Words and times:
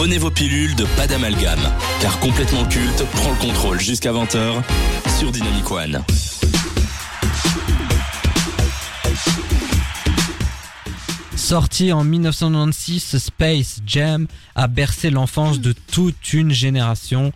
Prenez 0.00 0.16
vos 0.16 0.30
pilules 0.30 0.74
de 0.76 0.86
pas 0.96 1.06
d'amalgame, 1.06 1.60
car 2.00 2.18
complètement 2.20 2.64
culte 2.64 3.04
prend 3.12 3.32
le 3.32 3.36
contrôle 3.36 3.78
jusqu'à 3.78 4.12
20h 4.12 4.62
sur 5.18 5.30
Dynamic 5.30 5.70
One. 5.70 6.02
Sorti 11.36 11.92
en 11.92 12.02
1996, 12.02 13.18
Space 13.18 13.80
Jam 13.84 14.26
a 14.54 14.68
bercé 14.68 15.10
l'enfance 15.10 15.60
de 15.60 15.74
toute 15.92 16.32
une 16.32 16.50
génération. 16.50 17.34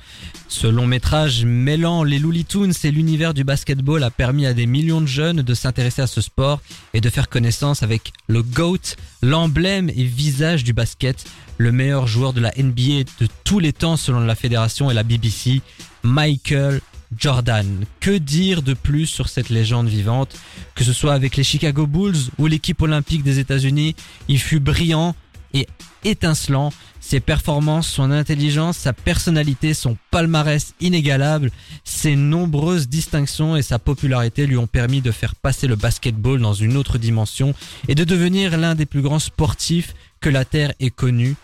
Ce 0.55 0.68
long 0.68 0.86
métrage 0.86 1.45
mêlant 1.45 2.05
les 2.05 2.21
Looney 2.21 2.45
Tunes 2.45 2.73
et 2.84 2.91
l'univers 2.93 3.34
du 3.34 3.43
basketball 3.43 4.04
a 4.04 4.11
permis 4.12 4.46
à 4.46 4.54
des 4.54 4.66
millions 4.66 5.00
de 5.00 5.07
jeunes 5.07 5.43
de 5.43 5.53
s'intéresser 5.53 6.00
à 6.00 6.07
ce 6.07 6.21
sport 6.21 6.61
et 6.95 7.00
de 7.00 7.11
faire 7.11 7.29
connaissance 7.29 7.82
avec 7.82 8.12
le 8.29 8.45
GOAT, 8.45 8.95
l'emblème 9.21 9.90
et 9.90 10.04
visage 10.04 10.62
du 10.62 10.72
basket, 10.72 11.25
le 11.59 11.72
meilleur 11.72 12.07
joueur 12.07 12.32
de 12.32 12.40
la 12.40 12.53
NBA 12.57 13.03
de 13.21 13.29
tous 13.43 13.59
les 13.59 13.72
temps 13.72 13.96
selon 13.96 14.21
la 14.21 14.36
fédération 14.36 14.93
et 14.93 14.94
la 14.94 15.03
BBC, 15.03 15.61
Michael 16.04 16.80
Jordan. 17.18 17.85
Que 17.99 18.16
dire 18.16 18.63
de 18.63 18.75
plus 18.75 19.07
sur 19.07 19.29
cette 19.29 19.50
légende 19.50 19.89
vivante? 19.89 20.36
Que 20.77 20.85
ce 20.85 20.93
soit 20.93 21.14
avec 21.14 21.36
les 21.36 21.44
Chicago 21.44 21.89
Bulls 21.89 22.30
ou 22.39 22.46
l'équipe 22.46 22.80
olympique 22.80 23.25
des 23.25 23.41
États-Unis, 23.41 23.96
il 24.29 24.39
fut 24.39 24.61
brillant 24.61 25.16
et 25.52 25.66
étincelant. 26.04 26.72
Ses 27.00 27.21
performances, 27.21 27.89
son 27.89 28.11
intelligence, 28.11 28.79
sa 28.79 28.93
personnalité, 28.93 29.75
son 29.75 29.96
palmarès 30.11 30.75
inégalable, 30.80 31.50
ses 31.85 32.17
nombreuses 32.17 32.89
distinctions 32.89 33.56
et 33.56 33.62
sa 33.62 33.78
popularité 33.78 34.47
lui 34.47 34.56
ont 34.56 34.67
permis 34.67 35.03
de 35.03 35.11
faire 35.11 35.34
passer 35.34 35.67
le 35.67 35.77
basketball 35.77 36.41
dans 36.41 36.55
une 36.55 36.77
autre 36.77 36.97
dimension 36.97 37.55
et 37.89 37.94
de 37.94 38.05
devenir 38.05 38.56
l'un 38.56 38.75
des 38.75 38.86
plus 38.86 39.03
grands 39.03 39.19
sportifs 39.19 39.94
que 40.20 40.30
la 40.30 40.44
Terre 40.44 40.72
ait 40.80 40.91
connu. 40.91 41.36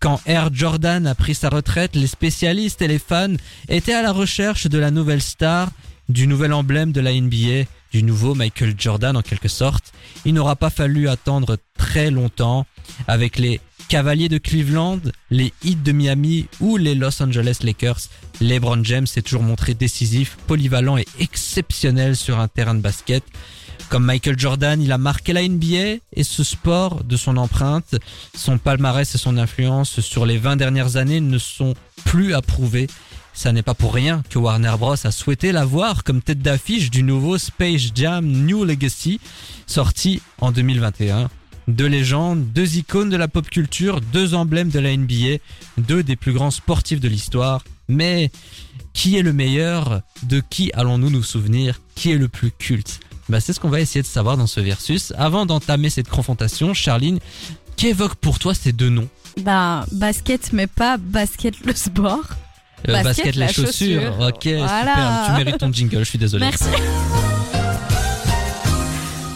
Quand 0.00 0.20
Air 0.26 0.50
Jordan 0.52 1.06
a 1.06 1.14
pris 1.14 1.34
sa 1.34 1.48
retraite, 1.48 1.96
les 1.96 2.06
spécialistes 2.06 2.82
et 2.82 2.88
les 2.88 2.98
fans 2.98 3.36
étaient 3.68 3.94
à 3.94 4.02
la 4.02 4.12
recherche 4.12 4.66
de 4.66 4.78
la 4.78 4.90
nouvelle 4.90 5.22
star, 5.22 5.70
du 6.08 6.26
nouvel 6.26 6.52
emblème 6.52 6.92
de 6.92 7.00
la 7.00 7.12
NBA, 7.12 7.64
du 7.90 8.02
nouveau 8.02 8.34
Michael 8.34 8.74
Jordan 8.76 9.16
en 9.16 9.22
quelque 9.22 9.48
sorte. 9.48 9.92
Il 10.24 10.34
n'aura 10.34 10.56
pas 10.56 10.70
fallu 10.70 11.08
attendre 11.08 11.56
très 11.78 12.10
longtemps 12.10 12.66
avec 13.06 13.38
les 13.38 13.60
Cavaliers 13.88 14.28
de 14.28 14.38
Cleveland, 14.38 15.00
les 15.30 15.52
Heat 15.64 15.82
de 15.82 15.92
Miami 15.92 16.46
ou 16.60 16.76
les 16.76 16.94
Los 16.94 17.22
Angeles 17.22 17.58
Lakers. 17.62 18.00
LeBron 18.40 18.82
James 18.84 19.06
s'est 19.06 19.22
toujours 19.22 19.42
montré 19.42 19.74
décisif, 19.74 20.36
polyvalent 20.46 20.96
et 20.96 21.06
exceptionnel 21.20 22.16
sur 22.16 22.40
un 22.40 22.48
terrain 22.48 22.74
de 22.74 22.80
basket. 22.80 23.22
Comme 23.88 24.04
Michael 24.04 24.38
Jordan, 24.38 24.80
il 24.80 24.92
a 24.92 24.98
marqué 24.98 25.32
la 25.32 25.46
NBA 25.46 26.00
et 26.12 26.24
ce 26.24 26.42
sport 26.42 27.04
de 27.04 27.16
son 27.16 27.36
empreinte. 27.36 27.96
Son 28.36 28.58
palmarès 28.58 29.14
et 29.14 29.18
son 29.18 29.36
influence 29.36 30.00
sur 30.00 30.26
les 30.26 30.38
20 30.38 30.56
dernières 30.56 30.96
années 30.96 31.20
ne 31.20 31.38
sont 31.38 31.74
plus 32.04 32.34
à 32.34 32.42
prouver. 32.42 32.88
Ça 33.34 33.52
n'est 33.52 33.62
pas 33.62 33.74
pour 33.74 33.92
rien 33.92 34.22
que 34.30 34.38
Warner 34.38 34.74
Bros 34.78 34.94
a 35.06 35.10
souhaité 35.10 35.52
l'avoir 35.52 36.04
comme 36.04 36.22
tête 36.22 36.40
d'affiche 36.40 36.90
du 36.90 37.02
nouveau 37.02 37.36
Space 37.36 37.90
Jam 37.94 38.24
New 38.24 38.64
Legacy 38.64 39.20
sorti 39.66 40.22
en 40.40 40.52
2021. 40.52 41.28
Deux 41.68 41.86
légendes, 41.86 42.44
deux 42.52 42.76
icônes 42.76 43.08
de 43.10 43.16
la 43.16 43.26
pop 43.28 43.48
culture, 43.48 44.00
deux 44.00 44.34
emblèmes 44.34 44.68
de 44.68 44.78
la 44.78 44.94
NBA, 44.96 45.38
deux 45.78 46.02
des 46.02 46.16
plus 46.16 46.32
grands 46.32 46.50
sportifs 46.50 47.00
de 47.00 47.08
l'histoire. 47.08 47.62
Mais 47.88 48.30
qui 48.92 49.16
est 49.16 49.22
le 49.22 49.32
meilleur? 49.32 50.02
De 50.24 50.40
qui 50.48 50.70
allons-nous 50.74 51.10
nous 51.10 51.22
souvenir? 51.22 51.80
Qui 51.94 52.12
est 52.12 52.18
le 52.18 52.28
plus 52.28 52.50
culte? 52.50 53.00
Bah, 53.30 53.40
c'est 53.40 53.52
ce 53.54 53.60
qu'on 53.60 53.70
va 53.70 53.80
essayer 53.80 54.02
de 54.02 54.06
savoir 54.06 54.36
dans 54.36 54.46
ce 54.46 54.60
versus. 54.60 55.12
Avant 55.16 55.46
d'entamer 55.46 55.88
cette 55.88 56.08
confrontation, 56.10 56.74
Charline, 56.74 57.18
qu'évoque 57.76 58.16
pour 58.16 58.38
toi 58.38 58.52
ces 58.54 58.72
deux 58.72 58.90
noms? 58.90 59.08
Bah, 59.40 59.86
basket, 59.92 60.52
mais 60.52 60.66
pas 60.66 60.96
basket 60.98 61.58
le 61.64 61.74
sport. 61.74 62.20
Euh, 62.86 62.92
Basket, 62.92 63.04
basket, 63.04 63.36
la 63.36 63.46
les 63.46 63.52
chaussures. 63.54 64.02
chaussure. 64.02 64.20
Ok, 64.28 64.44
Voilà. 64.44 64.94
super. 64.94 65.24
Tu 65.26 65.32
mérites 65.44 65.58
ton 65.58 65.72
jingle, 65.72 65.98
je 66.00 66.04
suis 66.04 66.18
désolé. 66.18 66.44
Merci. 66.44 66.64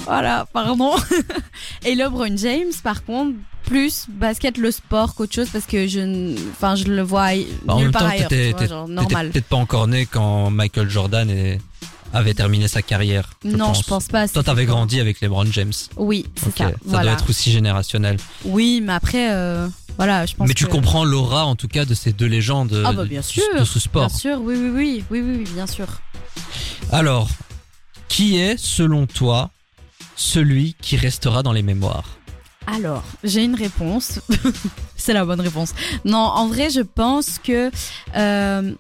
Voilà, 0.08 0.46
pardon. 0.52 0.92
Et 1.84 1.94
LeBron 1.94 2.36
James, 2.36 2.72
par 2.82 3.04
contre, 3.04 3.36
plus 3.64 4.06
basket 4.08 4.56
le 4.58 4.70
sport 4.70 5.14
qu'autre 5.14 5.34
chose 5.34 5.48
parce 5.52 5.66
que 5.66 5.86
je, 5.86 6.34
enfin, 6.52 6.74
je 6.74 6.84
le 6.84 7.02
vois 7.02 7.28
Bah, 7.64 7.74
en 7.74 7.76
nulle 7.76 7.84
même 7.86 7.92
part 7.92 8.02
temps, 8.02 8.08
ailleurs. 8.08 8.28
t'étais 8.28 8.54
peut-être 8.54 9.46
pas 9.48 9.56
encore 9.56 9.86
né 9.86 10.06
quand 10.06 10.50
Michael 10.50 10.88
Jordan 10.88 11.28
est- 11.30 11.60
avait 12.14 12.32
terminé 12.32 12.66
sa 12.68 12.80
carrière. 12.80 13.28
je 13.44 13.50
non, 13.50 13.66
pense. 13.66 13.78
je 13.82 13.84
pense 13.84 14.06
pas. 14.08 14.26
Toi, 14.28 14.42
t'avais 14.42 14.64
grandi 14.64 14.98
avec 14.98 15.20
LeBron 15.20 15.44
James. 15.52 15.74
Oui, 15.98 16.24
c'est 16.36 16.46
Ok, 16.48 16.54
ça. 16.56 16.68
ça 16.70 16.74
voilà. 16.84 17.02
doit 17.04 17.12
être 17.20 17.28
aussi 17.28 17.52
générationnel. 17.52 18.16
Oui, 18.46 18.80
mais 18.82 18.94
après, 18.94 19.30
euh, 19.30 19.68
voilà, 19.98 20.24
je 20.24 20.34
pense. 20.34 20.48
Mais 20.48 20.54
tu 20.54 20.64
que- 20.64 20.70
comprends 20.70 21.04
l'aura, 21.04 21.44
en 21.44 21.54
tout 21.54 21.68
cas, 21.68 21.84
de 21.84 21.92
ces 21.92 22.14
deux 22.14 22.24
légendes 22.26 22.82
Ah 22.86 22.92
bah 22.94 23.02
de- 23.02 23.08
bien 23.10 23.20
sûr, 23.20 23.42
de 23.58 23.64
ce 23.64 23.78
sport. 23.78 24.06
Bien 24.08 24.16
sûr, 24.16 24.40
oui, 24.40 24.54
oui, 24.56 24.70
oui, 24.70 25.04
oui, 25.10 25.20
oui, 25.20 25.34
oui, 25.44 25.50
bien 25.52 25.66
sûr. 25.66 25.86
Alors, 26.90 27.28
qui 28.08 28.38
est, 28.38 28.56
selon 28.58 29.06
toi, 29.06 29.50
celui 30.18 30.74
qui 30.82 30.96
restera 30.96 31.42
dans 31.42 31.52
les 31.52 31.62
mémoires 31.62 32.18
Alors, 32.66 33.04
j'ai 33.24 33.44
une 33.44 33.54
réponse. 33.54 34.20
c'est 34.96 35.12
la 35.14 35.24
bonne 35.24 35.40
réponse. 35.40 35.72
Non, 36.04 36.18
en 36.18 36.48
vrai, 36.48 36.70
je 36.70 36.80
pense 36.80 37.38
que 37.42 37.70
euh, 38.16 38.72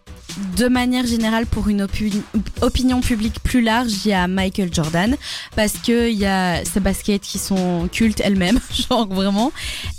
de 0.56 0.68
manière 0.68 1.06
générale, 1.06 1.46
pour 1.46 1.68
une 1.68 1.82
opi- 1.86 2.20
opinion 2.60 3.00
publique 3.00 3.40
plus 3.42 3.62
large, 3.62 3.90
il 4.04 4.08
y 4.10 4.12
a 4.12 4.26
Michael 4.28 4.74
Jordan 4.74 5.16
parce 5.56 5.72
que 5.74 6.10
il 6.10 6.18
y 6.18 6.26
a 6.26 6.64
ces 6.64 6.80
baskets 6.80 7.22
qui 7.22 7.38
sont 7.38 7.88
cultes 7.90 8.20
elles-mêmes, 8.20 8.60
genre 8.90 9.06
vraiment. 9.08 9.52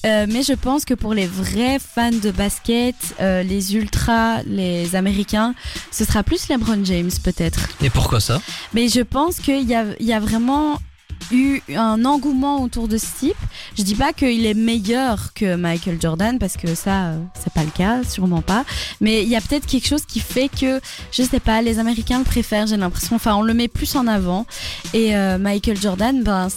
Euh, 0.05 0.27
mais 0.29 0.43
je 0.43 0.53
pense 0.53 0.85
que 0.85 0.93
pour 0.93 1.13
les 1.13 1.25
vrais 1.25 1.79
fans 1.79 2.11
de 2.11 2.31
basket, 2.31 2.95
euh, 3.21 3.43
les 3.43 3.75
ultras, 3.75 4.43
les 4.43 4.95
Américains, 4.95 5.55
ce 5.89 6.03
sera 6.05 6.21
plus 6.21 6.47
LeBron 6.49 6.83
James 6.85 7.11
peut-être. 7.23 7.69
Et 7.81 7.89
pourquoi 7.89 8.19
ça? 8.19 8.39
Mais 8.73 8.87
je 8.89 9.01
pense 9.01 9.37
qu'il 9.39 9.67
y 9.67 9.73
a, 9.73 9.85
y 9.99 10.13
a 10.13 10.19
vraiment 10.19 10.79
eu 11.31 11.61
un 11.75 12.05
engouement 12.05 12.63
autour 12.63 12.87
de 12.87 12.97
ce 12.97 13.05
type. 13.19 13.37
Je 13.77 13.83
dis 13.83 13.95
pas 13.95 14.13
qu'il 14.13 14.45
est 14.45 14.53
meilleur 14.53 15.33
que 15.33 15.55
Michael 15.55 15.99
Jordan 16.01 16.39
parce 16.39 16.57
que 16.57 16.75
ça, 16.75 17.07
euh, 17.07 17.19
c'est 17.33 17.53
pas 17.53 17.63
le 17.63 17.71
cas, 17.71 18.03
sûrement 18.03 18.41
pas. 18.41 18.65
Mais 19.01 19.23
il 19.23 19.29
y 19.29 19.35
a 19.35 19.41
peut-être 19.41 19.65
quelque 19.65 19.87
chose 19.87 20.05
qui 20.05 20.19
fait 20.19 20.49
que, 20.49 20.79
je 21.11 21.23
sais 21.23 21.39
pas, 21.39 21.61
les 21.61 21.79
Américains 21.79 22.19
le 22.19 22.25
préfèrent, 22.25 22.67
j'ai 22.67 22.77
l'impression. 22.77 23.15
Enfin, 23.15 23.35
on 23.35 23.41
le 23.41 23.53
met 23.53 23.67
plus 23.67 23.95
en 23.95 24.07
avant. 24.07 24.45
Et 24.93 25.15
euh, 25.15 25.37
Michael 25.37 25.77
Jordan, 25.77 26.23
ben, 26.23 26.47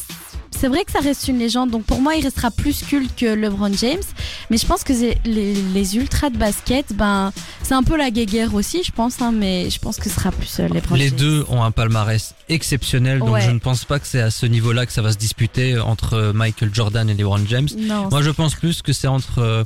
c'est 0.58 0.68
vrai 0.68 0.84
que 0.84 0.92
ça 0.92 1.00
reste 1.00 1.28
une 1.28 1.38
légende. 1.38 1.70
Donc 1.70 1.84
pour 1.84 2.00
moi, 2.00 2.14
il 2.14 2.22
restera 2.24 2.50
plus 2.50 2.82
culte 2.82 3.10
que 3.16 3.26
LeBron 3.26 3.72
James. 3.74 4.02
Mais 4.50 4.56
je 4.58 4.66
pense 4.66 4.84
que 4.84 4.92
les, 4.92 5.54
les 5.54 5.96
ultras 5.96 6.30
de 6.30 6.36
basket, 6.38 6.92
ben, 6.94 7.32
c'est 7.62 7.74
un 7.74 7.82
peu 7.82 7.96
la 7.96 8.10
guéguerre 8.10 8.54
aussi, 8.54 8.82
je 8.84 8.92
pense. 8.92 9.20
Hein, 9.20 9.32
mais 9.32 9.70
je 9.70 9.78
pense 9.78 9.96
que 9.96 10.08
ce 10.08 10.14
sera 10.14 10.30
plus 10.30 10.60
euh, 10.60 10.68
LeBron 10.68 10.94
Les 10.96 11.08
James. 11.08 11.16
deux 11.18 11.44
ont 11.48 11.62
un 11.62 11.70
palmarès 11.70 12.34
exceptionnel, 12.48 13.18
donc 13.20 13.30
Ouais. 13.30 13.40
je 13.42 13.50
ne 13.50 13.58
pense 13.58 13.84
pas 13.84 13.98
que 13.98 14.06
c'est 14.06 14.20
à 14.20 14.30
ce 14.30 14.46
niveau-là 14.46 14.86
que 14.86 14.92
ça 14.92 15.02
va 15.02 15.10
se 15.12 15.16
disputer 15.18 15.78
entre 15.78 16.32
Michael 16.34 16.70
Jordan 16.74 17.08
et 17.08 17.14
LeBron 17.14 17.40
James. 17.48 17.68
Non, 17.78 18.08
Moi, 18.10 18.22
je 18.22 18.30
pense 18.30 18.54
plus 18.54 18.82
que 18.82 18.92
c'est 18.92 19.08
entre 19.08 19.38
euh, 19.38 19.64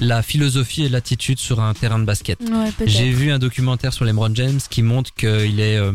la 0.00 0.22
philosophie 0.22 0.84
et 0.84 0.88
l'attitude 0.88 1.38
sur 1.38 1.60
un 1.60 1.72
terrain 1.74 1.98
de 1.98 2.04
basket. 2.04 2.38
Ouais. 2.40 2.70
J'ai 2.86 3.10
vu 3.10 3.30
un 3.32 3.38
documentaire 3.38 3.92
sur 3.92 4.04
LeBron 4.04 4.34
James 4.34 4.60
qui 4.68 4.82
montre 4.82 5.12
qu'il 5.14 5.60
est 5.60 5.76
euh, 5.78 5.92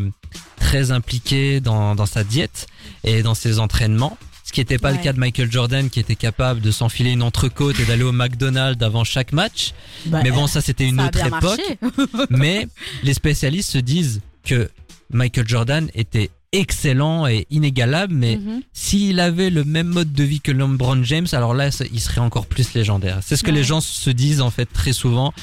très 0.59 0.91
impliqué 0.91 1.59
dans, 1.59 1.93
dans 1.95 2.05
sa 2.05 2.23
diète 2.23 2.67
et 3.03 3.21
dans 3.23 3.35
ses 3.35 3.59
entraînements. 3.59 4.17
Ce 4.51 4.53
qui 4.53 4.59
n'était 4.59 4.77
pas 4.79 4.91
le 4.91 4.97
cas 4.97 5.13
de 5.13 5.17
Michael 5.19 5.49
Jordan 5.49 5.89
qui 5.89 6.01
était 6.01 6.17
capable 6.17 6.59
de 6.59 6.71
s'enfiler 6.71 7.11
une 7.11 7.23
entrecôte 7.23 7.79
et 7.79 7.85
d'aller 7.85 8.03
au 8.03 8.11
McDonald's 8.11 8.83
avant 8.83 9.05
chaque 9.05 9.31
match. 9.31 9.71
Bah, 10.07 10.19
Mais 10.25 10.31
bon, 10.31 10.45
ça 10.45 10.59
c'était 10.59 10.85
une 10.89 10.97
ça 10.99 11.05
autre 11.05 11.25
époque. 11.25 12.27
Mais 12.29 12.67
les 13.03 13.13
spécialistes 13.13 13.71
se 13.71 13.77
disent 13.77 14.19
que 14.43 14.69
Michael 15.09 15.47
Jordan 15.47 15.89
était 15.95 16.31
excellent 16.51 17.27
et 17.27 17.47
inégalable, 17.49 18.13
mais 18.13 18.35
Mhm. 18.35 18.61
s'il 18.73 19.21
avait 19.21 19.49
le 19.49 19.63
même 19.63 19.87
mode 19.87 20.11
de 20.11 20.23
vie 20.25 20.41
que 20.41 20.51
LeBron 20.51 21.01
James, 21.05 21.27
alors 21.31 21.53
là, 21.53 21.69
il 21.93 22.01
serait 22.01 22.19
encore 22.19 22.45
plus 22.45 22.73
légendaire. 22.73 23.19
C'est 23.21 23.37
ce 23.37 23.43
que 23.43 23.51
Ouais. 23.51 23.55
les 23.55 23.63
gens 23.63 23.79
se 23.79 24.09
disent 24.09 24.41
en 24.41 24.51
fait 24.51 24.65
très 24.65 24.91
souvent. 24.91 25.33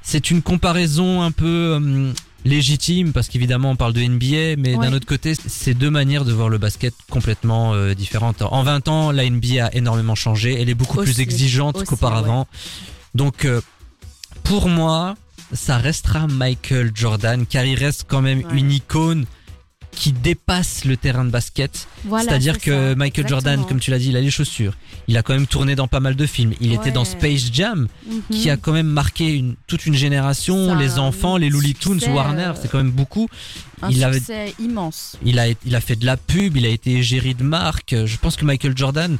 C'est 0.00 0.30
une 0.30 0.40
comparaison 0.40 1.20
un 1.20 1.30
peu 1.30 1.74
hum, 1.76 2.14
légitime 2.46 3.12
parce 3.12 3.28
qu'évidemment 3.28 3.70
on 3.70 3.76
parle 3.76 3.92
de 3.92 4.00
NBA, 4.02 4.56
mais 4.60 4.74
Ouais. 4.76 4.86
d'un 4.86 4.92
autre 4.94 5.06
côté, 5.06 5.34
c'est 5.34 5.74
deux 5.74 5.90
manières 5.90 6.24
de 6.24 6.32
voir 6.32 6.48
le 6.48 6.58
basket 6.58 6.94
complètement 7.10 7.74
euh, 7.74 7.94
différentes. 7.94 8.42
En 8.42 8.62
20 8.62 8.88
ans, 8.88 9.10
la 9.10 9.28
NBA 9.28 9.66
a 9.66 9.74
énormément 9.74 10.14
changé. 10.14 10.60
Elle 10.60 10.68
est 10.68 10.74
beaucoup 10.74 10.98
Aussi, 11.00 11.12
plus 11.12 11.20
exigeante 11.22 11.84
qu'auparavant. 11.84 12.46
Donc, 13.14 13.44
euh, 13.44 13.60
pour 14.44 14.68
moi, 14.68 15.16
ça 15.52 15.76
restera 15.78 16.26
Michael 16.26 16.92
Jordan 16.94 17.46
car 17.46 17.64
il 17.64 17.78
reste 17.78 18.04
quand 18.08 18.22
même 18.22 18.38
Ouais. 18.38 18.58
une 18.58 18.70
icône 18.72 19.26
qui 19.96 20.12
dépasse 20.12 20.84
le 20.84 20.96
terrain 20.96 21.24
de 21.24 21.30
basket. 21.30 21.88
Voilà, 22.04 22.28
C'est-à-dire 22.28 22.54
c'est 22.54 22.60
que 22.70 22.90
ça, 22.90 22.94
Michael 22.94 23.26
Jordan, 23.26 23.64
comme 23.66 23.80
tu 23.80 23.90
l'as 23.90 23.98
dit, 23.98 24.10
il 24.10 24.16
a 24.16 24.20
les 24.20 24.30
chaussures. 24.30 24.74
Il 25.08 25.16
a 25.16 25.22
quand 25.22 25.32
même 25.34 25.46
tourné 25.48 25.74
dans 25.74 25.88
pas 25.88 25.98
mal 26.00 26.14
de 26.14 26.26
films. 26.26 26.52
Il 26.60 26.72
était 26.72 26.90
dans. 26.92 27.04
Space 27.06 27.50
Jam, 27.52 27.88
Mhm. 28.06 28.20
qui 28.30 28.50
a 28.50 28.56
quand 28.56 28.72
même 28.72 28.86
marqué 28.88 29.34
une, 29.34 29.54
toute 29.66 29.86
une 29.86 29.94
génération. 29.94 30.68
Ça 30.68 30.74
les 30.76 30.98
enfants, 30.98 31.36
les 31.38 31.48
Looney 31.48 31.72
Tunes, 31.74 32.00
Warner, 32.08 32.42
euh, 32.48 32.52
c'est 32.60 32.70
quand 32.70 32.78
même 32.78 32.90
beaucoup. 32.90 33.28
un 33.82 33.90
il 33.90 34.04
avait- 34.04 34.20
immense. 34.58 35.16
Il 35.24 35.38
a, 35.38 35.46
il 35.48 35.74
a 35.74 35.80
fait 35.80 35.96
de 35.96 36.04
la 36.06 36.16
pub, 36.16 36.56
il 36.56 36.66
a 36.66 36.68
été 36.68 36.92
égérie 36.92 37.34
de 37.34 37.42
marque. 37.42 37.94
Je 38.04 38.16
pense 38.18 38.36
que 38.36 38.44
Michael 38.44 38.76
Jordan, 38.76 39.16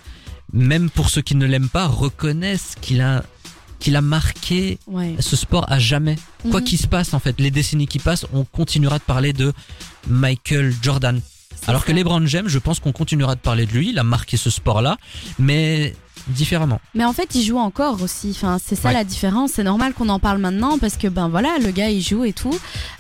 même 0.52 0.90
pour 0.90 1.11
ceux 1.11 1.22
qui 1.22 1.34
ne 1.37 1.46
l'aiment 1.46 1.69
pas, 1.69 1.87
reconnaissent 1.87 2.75
qu'il 2.81 3.00
a 3.00 3.22
qu'il 3.78 3.96
a 3.96 4.00
marqué 4.00 4.78
Ouais. 4.87 5.14
ce 5.20 5.37
sport 5.37 5.64
à 5.70 5.78
jamais. 5.78 6.17
Quoi 6.50 6.61
Mhm. 6.61 6.67
qu'il 6.67 6.78
se 6.78 6.87
passe 6.87 7.14
en 7.14 7.19
fait, 7.19 7.38
les 7.40 7.50
décennies 7.50 7.87
qui 7.87 7.99
passent, 7.99 8.26
on 8.32 8.44
continuera 8.44 8.99
de 8.99 9.05
parler 9.05 9.32
de 9.32 9.52
Michael 10.08 10.75
Jordan. 10.82 11.20
Alors 11.67 11.84
que. 11.84 11.93
LeBron 11.93 12.26
James, 12.26 12.49
je 12.49 12.58
pense 12.58 12.78
qu'on 12.81 12.93
continuera 12.93 13.34
de 13.34 13.40
parler 13.40 13.67
de 13.67 13.73
lui, 13.73 13.88
il 13.90 13.99
a 13.99 14.05
marqué 14.05 14.37
ce 14.37 14.50
sport-là, 14.50 14.99
mais 15.38 15.94
différemment. 16.28 16.81
Mais 16.94 17.05
en 17.05 17.12
fait, 17.12 17.34
il 17.34 17.43
joue 17.44 17.58
encore 17.58 18.02
aussi. 18.02 18.31
Enfin, 18.32 18.58
c'est 18.64 18.75
ça 18.76 18.88
Ouais. 18.88 18.94
la 18.94 19.05
différence. 19.05 19.52
C'est 19.55 19.64
normal 19.64 19.93
qu'on 19.94 20.08
en 20.11 20.19
parle 20.19 20.38
maintenant 20.38 20.79
parce 20.79 20.96
que 20.96 21.08
ben 21.08 21.29
voilà, 21.29 21.56
le 21.62 21.70
gars 21.70 21.88
il 21.88 22.02
joue 22.02 22.25
et 22.25 22.32
tout. 22.32 22.56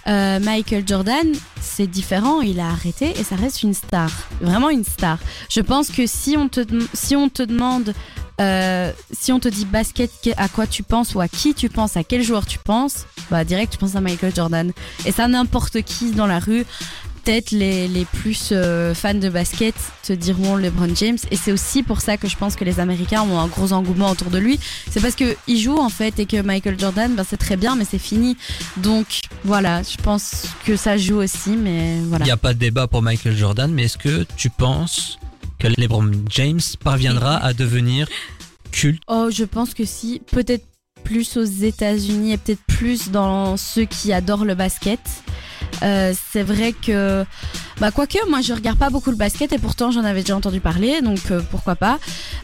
Euh, 0.06 0.40
Michael 0.40 0.84
Jordan, 0.86 1.26
c'est 1.60 1.86
différent. 1.86 2.40
Il 2.40 2.58
a 2.58 2.68
arrêté 2.68 3.12
et 3.18 3.24
ça 3.24 3.36
reste 3.36 3.62
une 3.62 3.74
star, 3.74 4.10
vraiment 4.40 4.70
une 4.70 4.84
star. 4.84 5.18
Je 5.50 5.60
pense 5.60 5.88
que 5.90 6.06
si 6.06 6.36
on 6.36 6.48
te 6.48 6.60
si 6.94 7.14
on 7.14 7.28
te 7.28 7.42
demande 7.42 7.94
euh, 8.40 8.92
si 9.12 9.32
on 9.32 9.40
te 9.40 9.48
dit 9.48 9.64
basket, 9.64 10.10
à 10.36 10.48
quoi 10.48 10.66
tu 10.66 10.82
penses 10.82 11.14
ou 11.14 11.20
à 11.20 11.28
qui 11.28 11.54
tu 11.54 11.68
penses, 11.68 11.96
à 11.96 12.04
quel 12.04 12.22
joueur 12.22 12.46
tu 12.46 12.58
penses, 12.58 13.06
bah 13.30 13.44
direct 13.44 13.72
tu 13.72 13.78
penses 13.78 13.96
à 13.96 14.00
Michael 14.00 14.34
Jordan. 14.34 14.72
Et 15.04 15.12
ça 15.12 15.26
n'importe 15.28 15.82
qui 15.82 16.10
dans 16.12 16.26
la 16.26 16.38
rue. 16.38 16.64
Peut-être 17.24 17.50
les, 17.50 17.88
les 17.88 18.04
plus 18.04 18.50
euh, 18.52 18.94
fans 18.94 19.12
de 19.14 19.28
basket 19.28 19.74
te 20.04 20.12
diront 20.12 20.54
LeBron 20.54 20.94
James 20.94 21.18
et 21.32 21.36
c'est 21.36 21.50
aussi 21.50 21.82
pour 21.82 22.00
ça 22.00 22.16
que 22.16 22.28
je 22.28 22.36
pense 22.36 22.54
que 22.54 22.62
les 22.62 22.78
Américains 22.78 23.22
ont 23.22 23.40
un 23.40 23.48
gros 23.48 23.72
engouement 23.72 24.10
autour 24.10 24.30
de 24.30 24.38
lui. 24.38 24.60
C'est 24.92 25.00
parce 25.00 25.16
que 25.16 25.36
il 25.48 25.58
joue 25.58 25.76
en 25.76 25.88
fait 25.88 26.20
et 26.20 26.26
que 26.26 26.40
Michael 26.40 26.78
Jordan, 26.78 27.12
ben, 27.16 27.24
c'est 27.28 27.36
très 27.36 27.56
bien 27.56 27.74
mais 27.74 27.84
c'est 27.84 27.98
fini. 27.98 28.36
Donc 28.76 29.22
voilà, 29.42 29.82
je 29.82 29.96
pense 29.96 30.44
que 30.64 30.76
ça 30.76 30.96
joue 30.96 31.16
aussi, 31.16 31.56
mais 31.56 31.96
Il 31.96 32.04
voilà. 32.04 32.24
n'y 32.26 32.30
a 32.30 32.36
pas 32.36 32.54
de 32.54 32.60
débat 32.60 32.86
pour 32.86 33.02
Michael 33.02 33.36
Jordan, 33.36 33.72
mais 33.72 33.84
est-ce 33.86 33.98
que 33.98 34.24
tu 34.36 34.48
penses 34.48 35.18
LeBron 35.76 36.10
James 36.30 36.60
parviendra 36.82 37.36
à 37.36 37.52
devenir 37.52 38.08
culte 38.72 39.02
Oh, 39.08 39.28
je 39.30 39.44
pense 39.44 39.74
que 39.74 39.84
si, 39.84 40.20
peut-être 40.30 40.64
plus 41.04 41.36
aux 41.36 41.44
États-Unis 41.44 42.32
et 42.32 42.36
peut-être 42.36 42.64
plus 42.66 43.10
dans 43.10 43.56
ceux 43.56 43.84
qui 43.84 44.12
adorent 44.12 44.44
le 44.44 44.54
basket. 44.54 45.00
Euh, 45.82 46.12
c'est 46.32 46.42
vrai 46.42 46.72
que, 46.72 47.24
bah 47.80 47.90
quoique, 47.90 48.18
moi 48.30 48.40
je 48.40 48.52
regarde 48.54 48.78
pas 48.78 48.88
beaucoup 48.90 49.10
le 49.10 49.16
basket 49.16 49.52
et 49.52 49.58
pourtant 49.58 49.90
j'en 49.90 50.04
avais 50.04 50.20
déjà 50.20 50.34
entendu 50.36 50.60
parler, 50.60 51.02
donc 51.02 51.18
euh, 51.30 51.40
pourquoi 51.50 51.76
pas. 51.76 51.98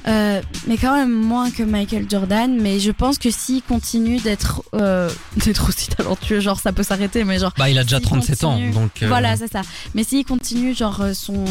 Euh, 0.07 0.43
mais 0.67 0.77
quand 0.77 0.95
même 0.95 1.11
moins 1.13 1.51
que 1.51 1.63
Michael 1.63 2.07
Jordan. 2.11 2.59
Mais 2.61 2.81
je 2.81 2.91
pense 2.91 3.17
que 3.19 3.31
s'il 3.31 3.63
continue 3.63 4.19
d'être 4.19 4.63
euh, 4.75 5.09
d'être 5.39 5.69
aussi 5.69 5.89
talentueux, 5.89 6.41
genre 6.41 6.61
ça 6.61 6.73
peut 6.73 6.83
s'arrêter, 6.83 7.25
mais 7.25 7.39
genre 7.39 7.53
Bah, 7.57 7.71
il 7.71 7.79
a 7.79 7.83
déjà 7.83 7.97
S'il 7.97 8.07
37 8.07 8.45
ans, 8.45 8.53
continue. 8.53 8.71
donc. 8.73 8.91
euh, 9.03 9.09
voilà, 9.09 9.37
c'est 9.37 9.51
ça. 9.51 9.63
Mais 9.95 10.05
s'il 10.05 10.25
continue, 10.27 10.75
genre, 10.75 11.03
son, 11.15 11.45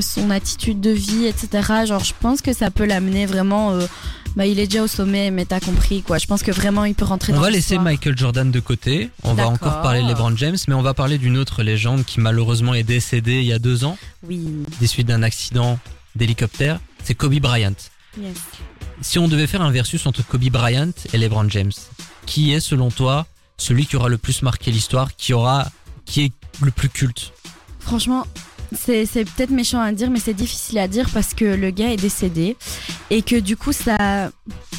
son 0.00 0.30
attitude 0.30 0.80
de 0.80 0.90
vie, 0.90 1.26
etc., 1.26 1.84
genre, 1.86 2.02
je 2.04 2.14
pense 2.18 2.40
que 2.40 2.52
ça 2.54 2.70
peut 2.70 2.86
l'amener 2.86 3.26
vraiment. 3.26 3.76
bah, 4.36 4.46
il 4.46 4.58
est 4.58 4.66
déjà 4.66 4.84
au 4.84 4.86
sommet, 4.86 5.30
mais 5.30 5.44
t'as 5.44 5.60
compris, 5.60 6.00
quoi. 6.02 6.16
Je 6.16 6.26
pense 6.26 6.42
que 6.42 6.50
vraiment, 6.50 6.84
il 6.86 6.94
peut 6.94 7.04
rentrer 7.04 7.32
On 7.32 7.36
dans 7.36 7.42
va 7.42 7.50
laisser. 7.50 7.76
Michael 7.78 8.16
Jordan 8.16 8.50
de 8.50 8.60
côté. 8.60 9.10
On 9.22 9.34
va 9.34 9.48
encore 9.48 9.82
parler 9.82 10.02
de 10.02 10.08
LeBron 10.08 10.34
James, 10.36 10.56
mais 10.68 10.74
on 10.74 10.82
va 10.82 10.94
parler 10.94 11.18
d'une 11.18 11.36
autre 11.36 11.62
légende 11.62 12.04
qui 12.06 12.18
malheureusement 12.20 12.72
est 12.74 12.82
décédée 12.84 13.01
il 13.12 13.42
y 13.44 13.52
a 13.52 13.58
deux 13.58 13.84
ans, 13.84 13.98
Oui. 14.22 14.44
des 14.80 14.86
suites 14.86 15.06
d'un 15.08 15.22
accident 15.22 15.78
d'hélicoptère. 16.14 16.80
C'est 17.04 17.14
Kobe 17.14 17.34
Bryant. 17.40 17.74
Yes. 18.20 18.36
Si 19.00 19.18
on 19.18 19.28
devait 19.28 19.46
faire 19.46 19.62
un 19.62 19.70
versus 19.70 20.06
entre 20.06 20.26
Kobe 20.26 20.48
Bryant 20.50 20.92
et 21.12 21.18
LeBron 21.18 21.48
James, 21.48 21.72
qui 22.26 22.52
est 22.52 22.60
selon 22.60 22.90
toi 22.90 23.26
celui 23.58 23.86
qui 23.86 23.96
aura 23.96 24.08
le 24.08 24.18
plus 24.18 24.42
marqué 24.42 24.70
l'histoire, 24.70 25.14
qui 25.16 25.32
aura, 25.32 25.70
qui 26.04 26.22
est 26.24 26.32
le 26.62 26.70
plus 26.70 26.88
culte? 26.88 27.32
Franchement, 27.80 28.26
c'est 28.76 29.06
c'est 29.06 29.24
peut-être 29.24 29.50
méchant 29.50 29.80
à 29.80 29.92
dire, 29.92 30.10
mais 30.10 30.20
c'est 30.20 30.34
difficile 30.34 30.78
à 30.78 30.88
dire 30.88 31.08
parce 31.12 31.34
que 31.34 31.44
le 31.44 31.70
gars 31.70 31.90
est 31.92 31.96
décédé 31.96 32.56
et 33.10 33.22
que 33.22 33.38
du 33.38 33.56
coup, 33.56 33.72
ça, 33.72 34.30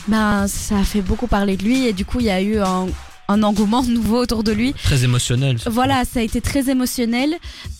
ben, 0.08 0.48
ça 0.48 0.78
a 0.80 0.84
fait 0.84 1.02
beaucoup 1.02 1.28
parler 1.28 1.58
de 1.58 1.64
lui 1.64 1.88
et 1.88 1.94
du 1.94 2.06
coup, 2.06 2.20
il 2.20 2.26
y 2.28 2.30
a 2.32 2.42
eu 2.42 2.60
un, 2.60 2.88
un 3.34 3.44
engouement 3.44 3.84
nouveau 3.84 4.20
autour 4.22 4.44
de 4.44 4.52
lui. 4.52 4.74
Très 4.84 5.04
émotionnel. 5.04 5.58
Voilà, 5.66 6.04
ça 6.06 6.20
a 6.20 6.24
été 6.24 6.40
très 6.42 6.70
émotionnel. 6.70 7.32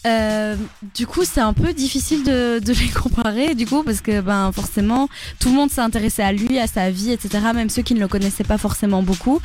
Euh, 0.06 0.56
du 0.96 1.08
coup, 1.08 1.22
c'est 1.24 1.40
un 1.42 1.54
peu 1.54 1.74
difficile 1.74 2.24
de, 2.24 2.60
de 2.60 2.74
les 2.74 2.90
comparer, 2.90 3.56
du 3.56 3.66
coup, 3.66 3.84
parce 3.84 4.02
que 4.02 4.20
ben 4.22 4.52
forcément, 4.52 5.08
tout 5.40 5.50
le 5.50 5.56
monde 5.56 5.70
s'est 5.72 5.82
intéressé 5.82 6.22
à 6.22 6.32
lui, 6.32 6.60
à 6.60 6.68
sa 6.68 6.90
vie, 6.90 7.12
etc. 7.12 7.40
Même 7.54 7.70
ceux 7.70 7.82
qui 7.84 7.94
ne 7.94 8.00
le 8.00 8.08
connaissaient 8.08 8.44
pas 8.44 8.58
forcément 8.58 9.04
beaucoup. 9.04 9.40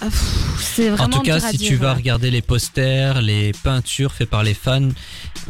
Pff, 0.00 0.24
C'est 0.60 0.90
En 0.90 0.94
vraiment. 0.96 1.16
tout 1.16 1.22
cas, 1.22 1.40
si 1.40 1.56
dire, 1.56 1.68
tu 1.68 1.76
vas 1.76 1.94
regarder 1.94 2.30
les 2.30 2.42
posters, 2.42 3.20
les 3.22 3.52
peintures 3.62 4.12
faites 4.12 4.30
par 4.30 4.42
les 4.42 4.54
fans, 4.54 4.88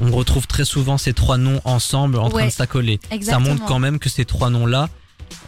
on 0.01 0.11
retrouve 0.13 0.47
très 0.47 0.65
souvent 0.65 0.97
ces 0.99 1.13
trois 1.13 1.37
noms 1.37 1.61
ensemble 1.65 2.19
en 2.19 2.29
train 2.31 2.47
de 2.47 2.51
s'accoler. 2.51 2.99
Ça 3.23 3.39
montre 3.39 3.65
quand 3.67 3.79
même 3.79 3.99
que 3.99 4.09
ces 4.09 4.25
trois 4.25 4.51
noms-là 4.51 4.89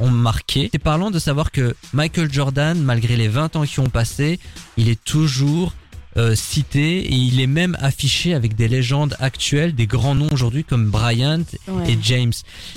ont 0.01 0.11
marqué. 0.11 0.69
C'est 0.73 0.79
parlant 0.79 1.11
de 1.11 1.19
savoir 1.19 1.51
que 1.51 1.75
Michael 1.93 2.33
Jordan, 2.33 2.81
malgré 2.83 3.17
les 3.17 3.29
20 3.29 3.57
ans 3.57 3.65
qui 3.65 3.81
ont 3.81 3.89
passé, 3.91 4.39
il 4.77 4.89
est 4.89 5.03
toujours 5.05 5.75
euh, 6.19 6.35
cité 6.35 6.99
et 6.99 7.15
il 7.15 7.41
est 7.41 7.47
même 7.47 7.75
affiché 7.81 8.35
avec 8.35 8.55
des 8.55 8.69
légendes 8.69 9.17
actuelles, 9.19 9.75
des 9.75 9.87
grands 9.87 10.15
noms 10.15 10.29
aujourd'hui 10.31 10.63
comme 10.63 10.91
Bryant 10.91 11.43
Ouais. 11.69 11.93
et 11.93 11.99
James. 12.03 12.33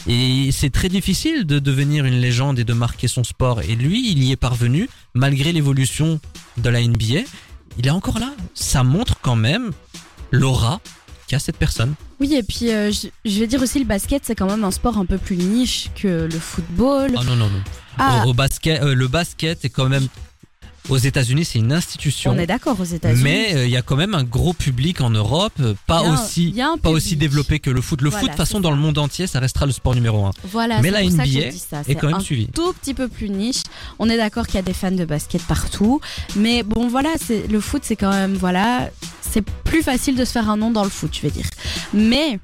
Et 0.07 0.49
c'est 0.53 0.69
très 0.69 0.87
difficile 0.87 1.45
de 1.45 1.59
devenir 1.59 2.05
une 2.05 2.15
légende 2.21 2.59
et 2.59 2.63
de 2.63 2.73
marquer 2.73 3.07
son 3.09 3.23
sport. 3.25 3.61
Et 3.61 3.75
lui, 3.75 4.09
il 4.11 4.23
y 4.23 4.31
est 4.31 4.37
parvenu, 4.37 4.89
malgré 5.13 5.51
l'évolution 5.51 6.19
de 6.57 6.69
la 6.69 6.81
NBA. 6.81 7.21
Il 7.77 7.87
est 7.87 7.91
encore 7.91 8.19
là. 8.19 8.31
Ça 8.53 8.83
montre 8.83 9.15
quand 9.21 9.35
même 9.35 9.71
l'aura 10.31 10.79
cette 11.39 11.57
personne. 11.57 11.93
Oui, 12.19 12.33
et 12.35 12.43
puis 12.43 12.71
euh, 12.71 12.91
je, 12.91 13.07
je 13.29 13.39
vais 13.39 13.47
dire 13.47 13.61
aussi, 13.61 13.79
le 13.79 13.85
basket, 13.85 14.23
c'est 14.25 14.35
quand 14.35 14.47
même 14.49 14.63
un 14.63 14.71
sport 14.71 14.97
un 14.97 15.05
peu 15.05 15.17
plus 15.17 15.35
niche 15.37 15.89
que 15.95 16.27
le 16.31 16.39
football. 16.39 17.11
Oh 17.17 17.23
non, 17.23 17.35
non, 17.35 17.49
non. 17.49 17.61
Ah, 17.97 18.23
Au, 18.25 18.29
au 18.29 18.33
basket, 18.33 18.81
euh, 18.81 18.93
le 18.95 19.07
basket 19.07 19.63
est 19.65 19.69
quand 19.69 19.89
même, 19.89 20.07
aux 20.89 20.97
États-Unis, 20.97 21.45
c'est 21.45 21.59
une 21.59 21.71
institution. 21.73 22.31
on 22.31 22.37
est 22.37 22.47
d'accord 22.47 22.79
aux 22.79 22.83
États-Unis. 22.83 23.21
Mais 23.23 23.55
euh, 23.55 23.65
il 23.65 23.71
y 23.71 23.77
a 23.77 23.81
quand 23.81 23.95
même 23.95 24.13
un 24.15 24.23
gros 24.23 24.53
public 24.53 25.01
en 25.01 25.09
Europe, 25.09 25.53
euh, 25.59 25.73
pas 25.87 25.99
un- 25.99 26.13
aussi, 26.13 26.55
pas 26.81 26.89
aussi 26.89 27.15
développé 27.15 27.59
que 27.59 27.69
le 27.69 27.81
foot. 27.81 28.01
Le 28.01 28.09
Voilà, 28.09 28.19
foot, 28.21 28.29
de 28.29 28.33
toute 28.33 28.37
façon, 28.45 28.59
dans 28.59 28.71
le 28.71 28.77
monde 28.77 28.97
entier, 28.97 29.27
ça 29.27 29.39
restera 29.39 29.65
le 29.65 29.71
sport 29.71 29.95
numéro 29.95 30.25
un. 30.25 30.31
Voilà, 30.51 30.81
Mais 30.81 30.91
la 30.91 31.01
pour 31.01 31.11
ça 31.11 31.23
que 31.23 31.29
je 31.29 31.37
NBA 31.39 31.49
dis 31.49 31.59
ça. 31.59 31.79
est 31.79 31.83
C'est 31.85 31.95
quand 31.95 32.07
même 32.07 32.15
un 32.17 32.19
suivi. 32.19 32.47
tout 32.47 32.73
petit 32.73 32.93
peu 32.93 33.07
plus 33.07 33.29
niche. 33.29 33.63
On 33.99 34.09
est 34.09 34.17
d'accord 34.17 34.45
qu'il 34.45 34.55
y 34.55 34.59
a 34.59 34.63
des 34.63 34.73
fans 34.73 34.91
de 34.91 35.05
basket 35.05 35.41
partout, 35.43 36.01
mais 36.35 36.63
bon 36.63 36.87
voilà, 36.87 37.09
c'est 37.23 37.47
le 37.47 37.59
foot, 37.59 37.81
c'est 37.85 37.95
quand 37.95 38.11
même 38.11 38.33
voilà, 38.35 38.89
c'est 39.21 39.43
plus 39.63 39.81
facile 39.83 40.15
de 40.15 40.23
se 40.25 40.31
faire 40.31 40.49
un 40.49 40.57
nom 40.57 40.71
dans 40.71 40.83
le 40.83 40.89
foot, 40.89 41.11
je 41.15 41.21
vais 41.21 41.31
dire. 41.31 41.45
Mais 41.93 42.39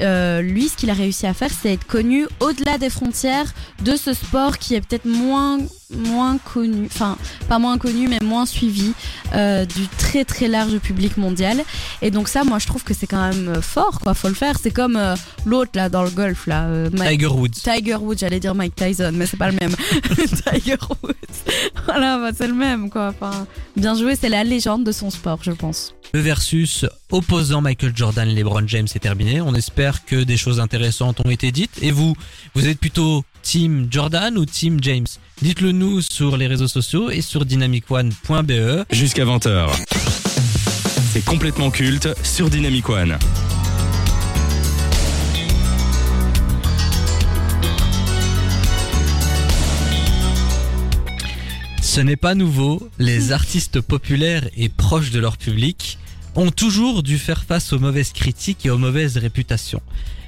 euh, 0.00 0.42
lui, 0.42 0.68
ce 0.68 0.76
qu'il 0.76 0.90
a 0.90 0.94
réussi 0.94 1.26
à 1.26 1.34
faire, 1.34 1.50
c'est 1.50 1.72
être 1.72 1.86
connu 1.86 2.26
au-delà 2.40 2.78
des 2.78 2.90
frontières 2.90 3.52
de 3.84 3.96
ce 3.96 4.12
sport 4.12 4.58
qui 4.58 4.74
est 4.74 4.80
peut-être 4.80 5.06
moins 5.06 5.58
moins 5.96 6.38
connu, 6.38 6.86
enfin 6.86 7.16
pas 7.48 7.58
moins 7.58 7.78
connu, 7.78 8.08
mais 8.08 8.18
moins 8.22 8.46
suivi 8.46 8.92
euh, 9.34 9.64
du 9.64 9.86
très 9.98 10.24
très 10.24 10.48
large 10.48 10.78
public 10.78 11.16
mondial. 11.16 11.62
Et 12.02 12.10
donc 12.10 12.28
ça, 12.28 12.44
moi, 12.44 12.58
je 12.58 12.66
trouve 12.66 12.84
que 12.84 12.94
c'est 12.94 13.06
quand 13.06 13.28
même 13.28 13.48
euh, 13.48 13.62
fort, 13.62 14.00
quoi. 14.00 14.14
Faut 14.14 14.28
le 14.28 14.34
faire. 14.34 14.56
C'est 14.62 14.70
comme 14.70 14.96
euh, 14.96 15.14
l'autre 15.46 15.72
là 15.74 15.88
dans 15.88 16.02
le 16.02 16.10
golf 16.10 16.46
là, 16.46 16.64
euh, 16.64 16.90
Mike- 16.92 17.10
Tiger 17.18 17.26
Woods. 17.32 17.50
Tiger 17.62 17.96
Woods, 17.96 18.18
j'allais 18.18 18.40
dire 18.40 18.54
Mike 18.54 18.74
Tyson, 18.76 19.12
mais 19.14 19.26
c'est 19.26 19.36
pas 19.36 19.50
le 19.50 19.56
même. 19.60 19.74
Tiger 20.52 20.76
Woods. 21.02 21.14
Voilà, 21.86 22.18
bah, 22.18 22.30
c'est 22.36 22.46
le 22.48 22.52
même, 22.54 22.90
quoi. 22.90 23.08
Enfin, 23.08 23.46
bien 23.76 23.94
joué, 23.94 24.14
c'est 24.14 24.28
la 24.28 24.44
légende 24.44 24.84
de 24.84 24.92
son 24.92 25.10
sport, 25.10 25.38
je 25.42 25.52
pense. 25.52 25.94
Le 26.12 26.20
versus 26.20 26.84
opposant 27.10 27.60
Michael 27.62 27.92
Jordan 27.96 28.28
et 28.28 28.34
LeBron 28.34 28.66
James 28.66 28.86
est 28.94 28.98
terminé. 28.98 29.40
On 29.40 29.54
espère 29.54 30.04
que 30.04 30.16
des 30.22 30.36
choses 30.36 30.60
intéressantes 30.60 31.20
ont 31.24 31.30
été 31.30 31.50
dites. 31.50 31.70
Et 31.80 31.90
vous, 31.90 32.14
vous 32.54 32.66
êtes 32.66 32.78
plutôt 32.78 33.24
Team 33.50 33.88
Jordan 33.90 34.36
ou 34.36 34.44
Team 34.44 34.76
James? 34.82 35.06
Dites-le 35.40 35.72
nous 35.72 36.02
sur 36.02 36.36
les 36.36 36.46
réseaux 36.46 36.68
sociaux 36.68 37.08
et 37.08 37.22
sur 37.22 37.46
dynamicone.be. 37.46 38.84
Jusqu'à 38.92 39.24
20h. 39.24 39.70
C'est 41.10 41.24
complètement 41.24 41.70
culte 41.70 42.10
sur 42.22 42.50
Dynamic 42.50 42.86
One. 42.90 43.16
Ce 51.80 52.02
n'est 52.02 52.16
pas 52.16 52.34
nouveau, 52.34 52.86
les 52.98 53.32
artistes 53.32 53.80
populaires 53.80 54.46
et 54.58 54.68
proches 54.68 55.10
de 55.10 55.20
leur 55.20 55.38
public 55.38 55.98
ont 56.34 56.50
toujours 56.50 57.02
dû 57.02 57.16
faire 57.16 57.44
face 57.44 57.72
aux 57.72 57.78
mauvaises 57.78 58.12
critiques 58.12 58.66
et 58.66 58.70
aux 58.70 58.76
mauvaises 58.76 59.16
réputations. 59.16 59.80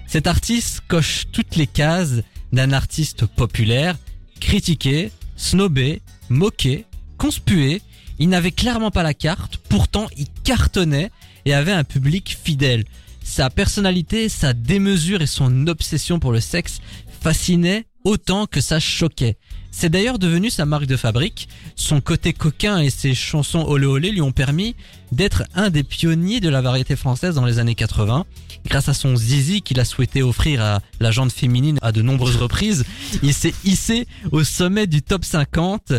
Cet 0.07 0.27
artiste 0.27 0.81
coche 0.89 1.27
toutes 1.31 1.57
les 1.57 1.67
cases 1.67 2.23
d'un 2.53 2.73
artiste 2.73 3.27
populaire, 3.27 3.97
critiqué, 4.41 5.13
snobé, 5.37 6.03
moqué, 6.29 6.87
conspué. 7.19 7.83
Il 8.19 8.29
n'avait 8.29 8.51
clairement 8.51 8.91
pas 8.91 9.03
la 9.03 9.15
carte, 9.15 9.57
pourtant 9.69 10.09
il 10.17 10.27
cartonnait 10.45 11.11
et 11.45 11.55
avait 11.55 11.73
un 11.73 11.85
public 11.85 12.37
fidèle. 12.43 12.85
Sa 13.23 13.51
personnalité, 13.51 14.29
sa 14.29 14.53
démesure 14.53 15.23
et 15.23 15.27
son 15.27 15.67
obsession 15.67 16.19
pour 16.19 16.33
le 16.33 16.41
sexe 16.41 16.81
fascinaient 17.21 17.85
autant 18.05 18.47
que 18.47 18.61
ça 18.61 18.81
choquait. 18.81 19.37
C'est 19.71 19.89
d'ailleurs 19.89 20.19
devenu 20.19 20.51
sa 20.51 20.67
marque 20.67 20.87
de 20.87 20.97
fabrique. 20.97 21.49
Son 21.77 22.01
côté 22.01 22.33
coquin 22.33 22.79
et 22.79 22.91
ses 22.91 23.15
chansons 23.15 23.65
olé 23.67 23.87
olé 23.87 24.11
lui 24.11 24.21
ont 24.21 24.33
permis 24.33 24.75
d'être 25.13 25.45
un 25.55 25.71
des 25.71 25.83
pionniers 25.83 26.41
de 26.41 26.49
la 26.49 26.61
variété 26.61 26.97
française 26.97 27.35
dans 27.35 27.47
les 27.47 27.59
années 27.59 27.75
80. 27.75 28.27
Grâce 28.67 28.89
à 28.89 28.95
son 28.95 29.17
zizi 29.17 29.63
qu'il 29.63 29.81
a 29.81 29.85
souhaité 29.85 30.23
offrir 30.23 30.61
à 30.63 30.81
la 31.01 31.11
jante 31.11 31.33
féminine 31.33 31.79
à 31.83 31.93
de 31.93 32.03
nombreuses 32.03 32.37
reprises, 32.37 32.85
il 33.23 33.33
s'est 33.33 33.55
hissé 33.65 34.07
au 34.33 34.45
sommet 34.45 34.87
du 34.87 35.03
top 35.03 35.25
50 35.25 35.93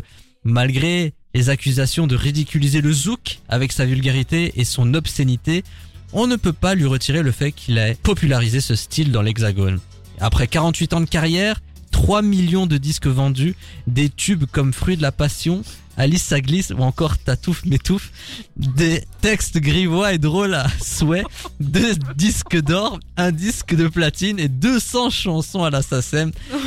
Malgré 0.44 1.14
les 1.36 1.50
accusations 1.50 2.08
de 2.08 2.16
ridiculiser 2.16 2.82
le 2.82 2.92
zouk 2.92 3.40
avec 3.48 3.72
sa 3.72 3.86
vulgarité 3.86 4.54
et 4.56 4.66
son 4.66 4.96
obscénité, 4.96 5.64
on 6.14 6.26
ne 6.26 6.36
peut 6.36 6.54
pas 6.54 6.74
lui 6.74 6.86
retirer 6.86 7.22
le 7.22 7.32
fait 7.32 7.52
qu'il 7.52 7.78
ait 7.78 7.96
popularisé 8.02 8.60
ce 8.60 8.76
style 8.76 9.12
dans 9.12 9.22
l'Hexagone. 9.22 9.80
Après 10.20 10.48
48 10.48 10.94
ans 10.94 11.02
de 11.02 11.06
carrière, 11.06 11.62
3 12.02 12.24
millions 12.24 12.66
de 12.66 12.80
disques 12.80 13.06
vendus, 13.06 13.56
des 13.86 14.10
tubes 14.10 14.46
comme 14.52 14.74
Fruit 14.74 14.98
de 14.98 15.04
la 15.04 15.12
Passion, 15.12 15.62
Alice 15.98 16.24
ça 16.24 16.42
glisse 16.42 16.72
ou 16.72 16.82
encore 16.82 17.20
Tatouf 17.20 17.64
m'étouffe, 17.64 18.12
des 18.58 19.04
textes 19.22 19.60
grivois 19.60 20.12
et 20.12 20.18
drôles 20.18 20.56
à 20.56 20.66
souhait, 20.84 21.24
deux 21.60 21.94
disques 22.16 22.60
d'or, 22.60 23.00
un 23.18 23.32
disque 23.32 23.76
de 23.76 23.88
platine 23.88 24.40
et 24.40 24.48
200 24.48 25.12
chansons 25.12 25.64
à 25.64 25.70
la. 25.70 25.82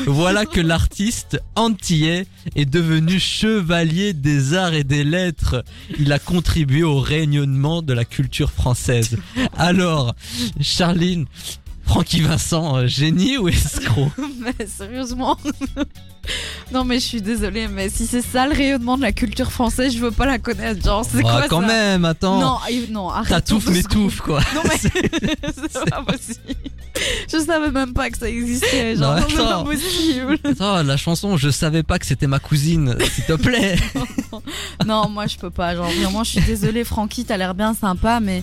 Voilà 0.06 0.46
que 0.46 0.60
l'artiste 0.60 1.40
antillais 1.56 2.28
est 2.54 2.64
devenu 2.64 3.18
chevalier 3.18 4.12
des 4.12 4.54
arts 4.54 4.74
et 4.74 4.84
des 4.84 5.02
lettres. 5.02 5.64
Il 5.98 6.12
a 6.12 6.20
contribué 6.20 6.84
au 6.84 7.00
rayonnement 7.00 7.82
de 7.82 7.92
la 7.92 8.04
culture 8.04 8.52
française. 8.52 9.16
Alors, 9.56 10.14
Charline, 10.60 11.26
Francky 11.86 12.22
Vincent, 12.22 12.76
euh, 12.76 12.86
génie 12.86 13.36
ou 13.38 13.48
escroc 13.48 14.10
mais 14.40 14.66
sérieusement. 14.66 15.36
non, 16.72 16.84
mais 16.84 16.94
je 16.98 17.04
suis 17.04 17.22
désolée, 17.22 17.68
mais 17.68 17.88
si 17.90 18.06
c'est 18.06 18.22
ça 18.22 18.46
le 18.46 18.54
rayonnement 18.54 18.96
de 18.96 19.02
la 19.02 19.12
culture 19.12 19.52
française, 19.52 19.92
je 19.94 19.98
veux 19.98 20.10
pas 20.10 20.24
la 20.26 20.38
connaître. 20.38 20.82
Genre, 20.82 21.04
c'est 21.04 21.22
Bah, 21.22 21.30
quoi 21.30 21.48
quand 21.48 21.60
ça 21.60 21.66
même, 21.66 22.04
attends. 22.04 22.40
Non, 22.40 22.58
non, 22.90 23.10
arrête. 23.10 23.28
Tatouf 23.28 23.68
m'étouffe 23.68 24.20
quoi. 24.20 24.40
Non, 24.54 24.62
mais 24.64 24.78
c'est 25.72 25.90
pas 25.90 26.02
possible. 26.02 26.38
Je 27.30 27.38
savais 27.38 27.70
même 27.70 27.92
pas 27.92 28.08
que 28.08 28.16
ça 28.18 28.28
existait. 28.30 28.96
Genre, 28.96 29.16
Non, 29.16 29.26
c'est 29.28 29.36
pas 29.36 29.64
possible. 29.64 30.38
Attends, 30.44 30.82
la 30.82 30.96
chanson, 30.96 31.36
je 31.36 31.50
savais 31.50 31.82
pas 31.82 31.98
que 31.98 32.06
c'était 32.06 32.26
ma 32.28 32.38
cousine, 32.38 32.96
s'il 33.14 33.24
te 33.24 33.32
plaît. 33.34 33.76
Non, 34.86 35.08
moi 35.08 35.26
je 35.26 35.36
peux 35.36 35.50
pas. 35.50 35.74
Genre, 35.76 35.90
vraiment, 35.90 36.24
je 36.24 36.30
suis 36.30 36.40
désolée, 36.40 36.84
Francky, 36.84 37.24
t'as 37.24 37.36
l'air 37.36 37.54
bien 37.54 37.74
sympa, 37.74 38.20
mais. 38.20 38.42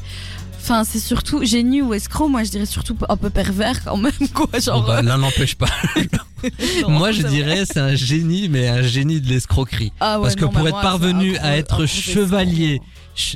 Enfin, 0.62 0.84
c'est 0.84 1.00
surtout 1.00 1.44
génie 1.44 1.82
ou 1.82 1.94
escroc. 1.94 2.28
Moi, 2.30 2.44
je 2.44 2.52
dirais 2.52 2.66
surtout 2.68 2.96
un 3.10 3.18
peu 3.18 3.30
pervers 3.32 3.84
quand 3.84 3.98
même, 3.98 4.12
quoi. 4.34 4.48
Genre. 4.60 4.86
bah, 4.86 5.02
L'un 5.02 5.18
n'empêche 5.18 5.56
pas. 5.56 5.68
non, 6.84 6.90
Moi, 6.90 7.12
je 7.12 7.24
dirais 7.24 7.64
c'est 7.66 7.80
un 7.80 7.96
génie, 7.96 8.48
mais 8.48 8.68
un 8.68 8.84
génie 8.84 9.20
de 9.22 9.28
l'escroquerie. 9.28 9.92
Ah 10.00 10.18
ouais, 10.20 10.24
Parce 10.24 10.36
que 10.36 10.46
non, 10.46 10.52
pour 10.52 10.62
mais 10.64 10.70
être 10.70 10.76
moi, 10.76 10.82
parvenu 10.84 11.36
à 11.38 11.58
être 11.58 11.86
chevalier, 11.88 12.74
escroc. 12.76 12.88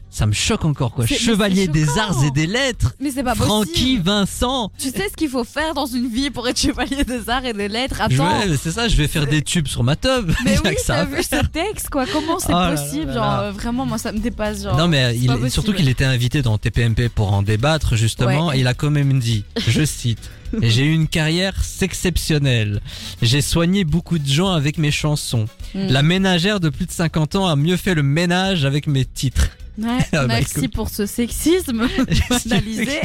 Ça 0.10 0.26
me 0.26 0.34
choque 0.34 0.66
encore 0.66 0.92
quoi. 0.94 1.06
Chevalier 1.06 1.68
des 1.68 1.88
arts 1.98 2.24
et 2.24 2.32
des 2.32 2.48
lettres. 2.48 2.94
Mais 3.00 3.12
c'est 3.12 3.24
pas 3.24 3.36
Francky 3.36 3.72
possible. 3.72 4.04
Vincent. 4.04 4.72
Tu 4.78 4.90
sais 4.90 5.10
ce 5.10 5.16
qu'il 5.16 5.30
faut 5.30 5.44
faire 5.44 5.74
dans 5.74 5.86
une 5.86 6.08
vie 6.08 6.30
pour 6.30 6.48
être 6.48 6.60
chevalier 6.60 7.04
des 7.04 7.30
arts 7.30 7.46
et 7.46 7.54
des 7.54 7.68
lettres? 7.68 8.02
Attends. 8.02 8.42
c'est 8.62 8.72
ça, 8.72 8.88
je 8.88 8.96
vais 8.96 9.08
faire 9.08 9.28
des 9.28 9.42
tubes 9.42 9.68
sur 9.68 9.84
ma 9.84 9.96
tub. 9.96 10.32
Mais 10.44 10.58
oui, 10.66 10.76
t'as 10.86 11.06
vu 11.06 11.22
ce 11.24 11.46
texte, 11.48 11.90
quoi. 11.90 12.06
Comment 12.12 12.40
c'est 12.40 12.50
Oh 12.54 12.58
là 12.58 12.72
possible? 12.76 13.08
là 13.08 13.14
Genre, 13.14 13.24
là. 13.24 13.42
euh, 13.44 13.52
vraiment, 13.52 13.86
moi, 13.86 13.98
ça 13.98 14.12
me 14.12 14.20
dépasse. 14.20 14.64
Genre, 14.64 14.78
Non 14.78 14.88
mais 14.88 15.16
il- 15.18 15.50
surtout 15.52 15.74
qu'il 15.74 15.90
était 15.90 16.06
invité 16.06 16.42
dans 16.42 16.58
TPMP 16.58 17.10
pour 17.10 17.34
en 17.34 17.42
débattre 17.42 17.96
justement 17.96 18.48
Ouais. 18.48 18.58
et 18.58 18.62
il 18.62 18.68
a 18.68 18.74
quand 18.74 18.92
même 18.92 19.20
dit, 19.20 19.44
je 19.68 19.84
cite, 19.86 20.30
j'ai 20.62 20.84
eu 20.86 20.94
une 20.94 21.08
carrière 21.08 21.54
exceptionnelle. 21.82 22.82
J'ai 23.22 23.42
soigné 23.42 23.84
beaucoup 23.84 24.20
de 24.20 24.28
gens 24.28 24.52
avec 24.52 24.78
mes 24.78 24.92
chansons. 24.92 25.46
Mm. 25.74 25.88
La 25.88 26.04
ménagère 26.04 26.60
de 26.60 26.70
plus 26.70 26.86
de 26.86 26.92
50 26.92 27.36
ans 27.36 27.48
a 27.48 27.56
mieux 27.56 27.78
fait 27.78 27.94
le 27.96 28.04
ménage 28.04 28.66
avec 28.66 28.88
mes 28.88 29.06
titres. 29.06 29.48
Ouais, 29.78 29.98
Ah 30.00 30.06
bah, 30.12 30.28
merci 30.28 30.68
pour 30.68 30.90
ce 30.90 31.06
sexisme 31.06 31.88
banalisé. 32.46 33.00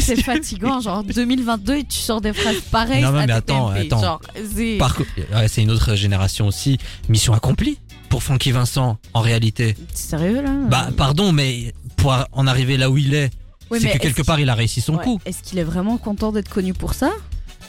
C'est 0.00 0.22
fatigant, 0.22 0.80
genre 0.80 1.04
2022 1.04 1.76
et 1.76 1.84
tu 1.84 1.98
sors 1.98 2.20
des 2.20 2.32
phrases 2.32 2.60
pareilles. 2.70 3.02
Non, 3.02 3.12
mais 3.12 3.30
attends, 3.30 3.68
attends. 3.68 4.00
Genre, 4.02 4.20
c'est- 4.54 4.78
ouais, 4.80 5.48
une 5.62 5.70
autre 5.70 5.94
génération 5.94 6.46
aussi. 6.46 6.78
Mission 7.08 7.34
accomplie 7.34 7.78
pour 8.08 8.22
Francky 8.22 8.52
Vincent 8.52 8.98
en 9.14 9.20
réalité. 9.20 9.74
T'es 9.74 9.82
sérieux 9.94 10.42
là? 10.42 10.50
Bah 10.68 10.88
pardon 10.96 11.32
mais 11.32 11.72
pour 11.96 12.14
en 12.32 12.46
arriver 12.46 12.76
là 12.76 12.90
où 12.90 12.98
il 12.98 13.14
est, 13.14 13.30
Oui, 13.70 13.78
c'est 13.80 13.90
que 13.90 13.98
quelque 13.98 14.22
part 14.22 14.38
il 14.40 14.50
a 14.50 14.54
réussi 14.54 14.80
son 14.80 14.96
Ouais, 14.96 15.04
coup. 15.04 15.20
Est-ce 15.24 15.42
qu'il 15.42 15.58
est 15.58 15.64
vraiment 15.64 15.96
content 15.98 16.32
d'être 16.32 16.50
connu 16.50 16.74
pour 16.74 16.94
ça? 16.94 17.10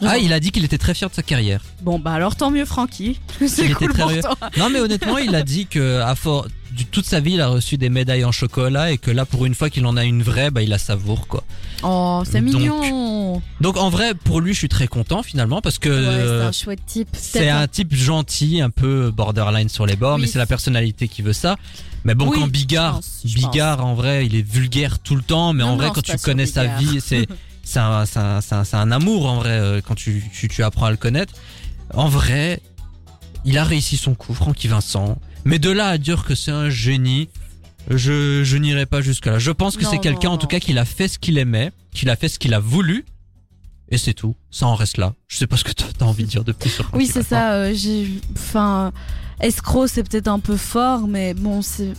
Ah, 0.02 0.18
il 0.18 0.34
a 0.34 0.40
dit 0.40 0.52
qu'il 0.52 0.66
était 0.66 0.78
très 0.78 0.94
fier 0.94 1.10
de 1.10 1.16
sa 1.16 1.22
carrière. 1.24 1.62
Bon, 1.82 1.98
bah 2.00 2.12
alors 2.14 2.36
tant 2.36 2.50
mieux, 2.52 2.66
Francky. 2.66 3.20
C'est 3.48 3.66
était 3.66 3.74
cool 3.74 3.94
très 3.94 4.04
pour 4.22 4.36
toi. 4.38 4.50
Non 4.58 4.70
mais 4.70 4.80
honnêtement, 4.80 5.18
il 5.18 5.34
a 5.36 5.44
dit 5.44 5.66
que 5.68 6.02
à 6.02 6.16
fort 6.16 6.48
du- 6.76 6.86
toute 6.86 7.06
sa 7.06 7.20
vie, 7.20 7.34
il 7.34 7.42
a 7.42 7.48
reçu 7.48 7.78
des 7.78 7.90
médailles 7.90 8.26
en 8.26 8.32
chocolat 8.32 8.92
et 8.92 8.98
que 8.98 9.12
là 9.12 9.26
pour 9.26 9.46
une 9.46 9.56
fois 9.56 9.70
qu'il 9.70 9.86
en 9.86 9.96
a 9.98 10.04
une 10.04 10.24
vraie, 10.24 10.52
bah 10.52 10.62
il 10.62 10.70
la 10.70 10.78
savoure 10.78 11.28
quoi. 11.28 11.44
Oh, 11.84 12.24
c'est 12.30 12.42
mignon. 12.42 13.42
Donc 13.62 13.78
en 13.78 13.90
vrai, 13.90 14.14
pour 14.14 14.42
lui, 14.42 14.54
je 14.54 14.58
suis 14.60 14.70
très 14.70 14.88
content 14.88 15.24
finalement 15.24 15.62
parce 15.62 15.80
que 15.80 15.90
Ouais, 15.90 15.96
euh, 15.96 16.42
c'est 16.42 16.48
un 16.48 16.52
chouette 16.52 16.86
type. 16.86 17.10
c'est 17.14 17.50
un 17.50 17.68
type 17.68 17.94
gentil, 17.96 18.62
un 18.62 18.70
peu 18.70 19.12
borderline 19.12 19.70
sur 19.70 19.86
les 19.86 19.96
bords, 19.96 20.16
Oui. 20.16 20.22
mais 20.22 20.28
c'est 20.28 20.40
la 20.40 20.46
personnalité 20.46 21.08
qui 21.08 21.22
veut 21.22 21.34
ça. 21.34 21.56
Mais 22.06 22.16
bon, 22.16 22.28
Oui, 22.30 22.38
quand 22.40 22.46
je 22.48 22.52
Bigard, 22.52 22.96
pense, 22.96 23.22
je 23.24 23.34
Bigard 23.36 23.86
en 23.86 23.94
vrai, 23.96 24.26
il 24.26 24.36
est 24.36 24.42
vulgaire 24.48 25.00
tout 25.00 25.16
le 25.16 25.22
temps, 25.22 25.54
mais 25.54 25.64
Non, 25.64 25.70
en 25.70 25.76
vrai, 25.78 25.88
non, 25.88 25.94
quand 25.94 26.02
tu 26.04 26.18
connais 26.18 26.46
sa 26.46 26.66
vie, 26.78 27.00
c'est 27.02 27.28
c'est 27.64 27.80
un, 27.80 28.04
un 28.74 28.92
amour 28.92 29.26
en 29.26 29.38
vrai 29.38 29.52
euh, 29.52 29.80
quand 29.82 29.96
tu, 29.96 30.24
tu, 30.34 30.48
tu 30.50 30.64
apprends 30.64 30.86
à 30.88 30.92
le 30.92 30.98
connaître. 30.98 31.34
En 31.94 32.10
vrai, 32.10 32.60
il 33.46 33.58
a 33.58 33.64
réussi 33.64 33.98
son 33.98 34.16
coup, 34.16 34.34
Francky 34.34 34.68
Vincent. 34.68 35.18
Mais 35.46 35.60
de 35.60 35.70
là 35.72 35.88
à 35.88 35.98
dire 35.98 36.24
que 36.24 36.36
c'est 36.36 36.52
un 36.52 36.70
génie, 36.70 37.30
je, 37.90 38.44
je 38.44 38.58
n'irai 38.58 38.86
pas 38.86 39.02
jusque 39.02 39.26
là. 39.26 39.40
Je 39.40 39.52
pense 39.52 39.76
que 39.78 39.86
c'est 39.86 40.00
quelqu'un 40.00 40.30
en 40.30 40.38
tout 40.38 40.48
cas 40.48 40.60
qui 40.60 40.78
a 40.78 40.86
fait 40.86 41.08
ce 41.08 41.20
qu'il 41.20 41.38
aimait, 41.38 41.72
qu'il 41.92 42.10
a 42.10 42.16
fait 42.16 42.30
ce 42.30 42.40
qu'il 42.40 42.54
a 42.54 42.60
voulu. 42.60 43.06
Et 43.90 43.98
c'est 43.98 44.14
tout. 44.14 44.36
Ça 44.50 44.66
en 44.68 44.76
reste 44.76 44.98
là. 44.98 45.14
Je 45.28 45.38
sais 45.38 45.46
pas 45.48 45.58
ce 45.58 45.64
que 45.64 45.72
t'as 45.74 46.06
envie 46.06 46.24
de 46.24 46.30
dire 46.30 46.44
de 46.44 46.52
plus 46.52 46.70
sur 46.70 46.90
Oui, 46.94 47.06
c'est 47.06 47.22
ça. 47.24 47.54
euh, 47.54 47.74
j'ai, 47.76 48.08
enfin, 48.36 48.92
escroc, 49.44 49.88
c'est 49.88 50.04
peut-être 50.04 50.28
un 50.28 50.40
peu 50.40 50.58
fort, 50.58 51.08
mais 51.08 51.34
bon, 51.34 51.62
c'est 51.62 51.94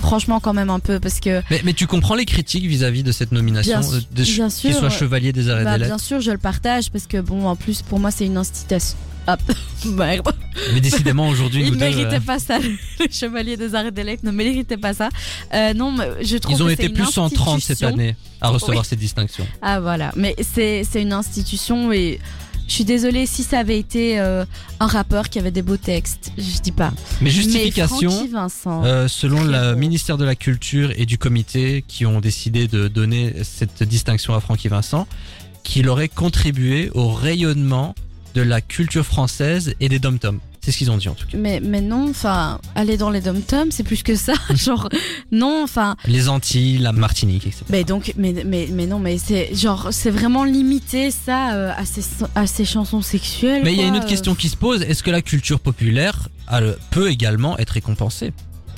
franchement 0.00 0.40
quand 0.40 0.54
même 0.54 0.70
un 0.70 0.80
peu 0.80 0.98
parce 0.98 1.20
que 1.20 1.42
Mais, 1.50 1.60
mais 1.64 1.72
tu 1.74 1.86
comprends 1.86 2.14
les 2.14 2.24
critiques 2.24 2.64
vis-à-vis 2.66 3.02
de 3.02 3.12
cette 3.12 3.32
nomination, 3.32 3.80
Bien 3.80 3.90
de 3.90 4.22
bien 4.24 4.48
qu'il 4.48 4.72
sûr, 4.72 4.80
soit 4.80 4.90
chevalier 4.90 5.32
des 5.32 5.48
et 5.48 5.64
bah, 5.64 5.78
des 5.78 5.84
bien 5.84 5.98
sûr, 5.98 6.20
je 6.20 6.30
le 6.30 6.38
partage 6.38 6.90
parce 6.90 7.06
que 7.06 7.20
bon, 7.20 7.46
en 7.46 7.56
plus 7.56 7.82
pour 7.82 8.00
moi, 8.00 8.10
c'est 8.10 8.26
une 8.26 8.36
institution. 8.36 8.96
Ah, 9.26 9.36
merde. 9.84 10.32
Mais 10.72 10.80
décidément 10.80 11.28
aujourd'hui, 11.28 11.60
Il 11.66 11.72
nous 11.72 11.78
deux, 11.78 11.84
méritait 11.84 12.16
euh, 12.16 12.20
pas 12.20 12.38
ça. 12.38 12.58
Le 12.98 13.06
chevalier 13.10 13.58
des 13.58 13.74
arts 13.74 13.84
lettres 13.84 14.24
ne 14.24 14.30
méritait 14.30 14.78
pas 14.78 14.94
ça. 14.94 15.10
Euh, 15.52 15.74
non, 15.74 15.92
mais 15.92 16.24
je 16.24 16.38
trouve 16.38 16.56
ils 16.56 16.62
ont 16.62 16.66
que 16.66 16.72
été 16.72 16.88
plus 16.88 17.04
130 17.04 17.60
cette 17.60 17.82
année 17.82 18.16
à 18.40 18.48
recevoir 18.48 18.78
Oui. 18.78 18.86
ces 18.88 18.96
distinctions. 18.96 19.46
Ah 19.60 19.80
voilà, 19.80 20.12
mais 20.16 20.34
c'est 20.40 20.82
c'est 20.90 21.02
une 21.02 21.12
institution 21.12 21.92
et 21.92 22.20
je 22.68 22.74
suis 22.74 22.84
désolée 22.84 23.26
si 23.26 23.42
ça 23.42 23.58
avait 23.58 23.78
été 23.78 24.20
euh, 24.20 24.44
un 24.78 24.86
rappeur 24.86 25.30
qui 25.30 25.38
avait 25.38 25.50
des 25.50 25.62
beaux 25.62 25.76
textes, 25.78 26.32
je 26.36 26.60
dis 26.60 26.70
pas. 26.72 26.92
Mais 27.20 27.30
justification, 27.30 28.28
Vincent. 28.30 28.84
euh, 28.84 29.08
selon 29.08 29.42
le 29.42 29.74
ministère 29.74 30.18
de 30.18 30.24
la 30.24 30.34
Culture 30.34 30.92
et 30.96 31.06
du 31.06 31.18
comité 31.18 31.82
qui 31.88 32.06
ont 32.06 32.20
décidé 32.20 32.68
de 32.68 32.86
donner 32.86 33.34
cette 33.42 33.82
distinction 33.82 34.34
à 34.34 34.40
Francky 34.40 34.68
Vincent, 34.68 35.08
qu'il 35.64 35.88
aurait 35.88 36.08
contribué 36.08 36.90
au 36.94 37.08
rayonnement 37.08 37.94
de 38.34 38.42
la 38.42 38.60
culture 38.60 39.04
française 39.04 39.74
et 39.80 39.88
des 39.88 39.98
dom-toms. 39.98 40.38
C'est 40.68 40.72
ce 40.72 40.76
qu'ils 40.76 40.90
ont 40.90 40.98
dit 40.98 41.08
en 41.08 41.14
tout 41.14 41.26
cas. 41.26 41.38
Mais, 41.38 41.60
mais 41.64 41.80
non, 41.80 42.10
enfin, 42.10 42.60
aller 42.74 42.98
dans 42.98 43.08
les 43.08 43.22
dom-toms, 43.22 43.70
c'est 43.70 43.84
plus 43.84 44.02
que 44.02 44.14
ça. 44.14 44.34
genre, 44.54 44.90
non, 45.32 45.62
enfin, 45.64 45.96
Les 46.04 46.28
Antilles, 46.28 46.76
la 46.76 46.92
Martinique, 46.92 47.46
etc. 47.46 47.64
mais 47.70 47.84
donc, 47.84 48.12
mais, 48.18 48.34
mais, 48.44 48.68
mais 48.70 48.84
non, 48.84 48.98
mais 48.98 49.16
c'est 49.16 49.54
genre, 49.54 49.88
c'est 49.92 50.10
vraiment 50.10 50.44
limité 50.44 51.10
ça 51.10 51.54
euh, 51.54 51.72
à, 51.74 51.86
ces, 51.86 52.02
à 52.34 52.46
ces 52.46 52.66
chansons 52.66 53.00
sexuelles. 53.00 53.62
Mais 53.64 53.72
il 53.72 53.80
y 53.80 53.82
a 53.82 53.86
une 53.86 53.96
autre 53.96 54.04
euh. 54.04 54.10
question 54.10 54.34
qui 54.34 54.50
se 54.50 54.58
pose, 54.58 54.82
est-ce 54.82 55.02
que 55.02 55.10
la 55.10 55.22
culture 55.22 55.58
populaire 55.58 56.28
euh, 56.52 56.74
peut 56.90 57.08
également 57.10 57.56
être 57.56 57.70
récompensée? 57.70 58.34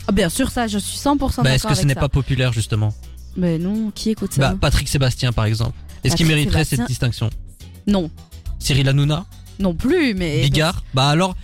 Ah, 0.06 0.12
bien 0.12 0.28
sûr, 0.28 0.48
ça, 0.52 0.68
je 0.68 0.78
suis 0.78 0.96
100% 0.96 1.18
d'accord. 1.18 1.42
bah, 1.42 1.54
Est-ce 1.56 1.66
que 1.66 1.74
ce 1.74 1.86
n'est 1.86 1.96
pas 1.96 2.08
populaire 2.08 2.52
justement? 2.52 2.94
Mais 3.36 3.58
non, 3.58 3.90
qui 3.92 4.10
écoute 4.10 4.32
ça 4.34 4.40
bah, 4.40 4.56
Patrick 4.60 4.86
Sébastien 4.86 5.32
par 5.32 5.46
exemple. 5.46 5.76
Est-ce 6.04 6.14
qu'il 6.14 6.26
mériterait 6.26 6.62
Sébastien- 6.62 6.76
cette 6.76 6.86
distinction? 6.86 7.30
Non, 7.88 8.12
Cyril 8.60 8.88
Hanouna? 8.88 9.26
Non 9.58 9.74
plus, 9.74 10.14
mais. 10.14 10.40
Bigard? 10.42 10.84
Bah 10.94 11.08
alors, 11.08 11.34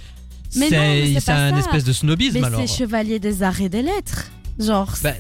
c'est 0.57 1.29
un 1.31 1.57
espèce 1.57 1.85
de 1.85 1.93
snobisme 1.93 2.39
Mais 2.41 2.45
alors. 2.47 2.61
c'est 2.67 2.79
chevalier 2.79 3.19
des 3.19 3.43
arts 3.43 3.61
et 3.61 3.69
des 3.69 3.83
lettres. 3.83 4.31
Genre, 4.59 4.93
Bah, 5.03 5.13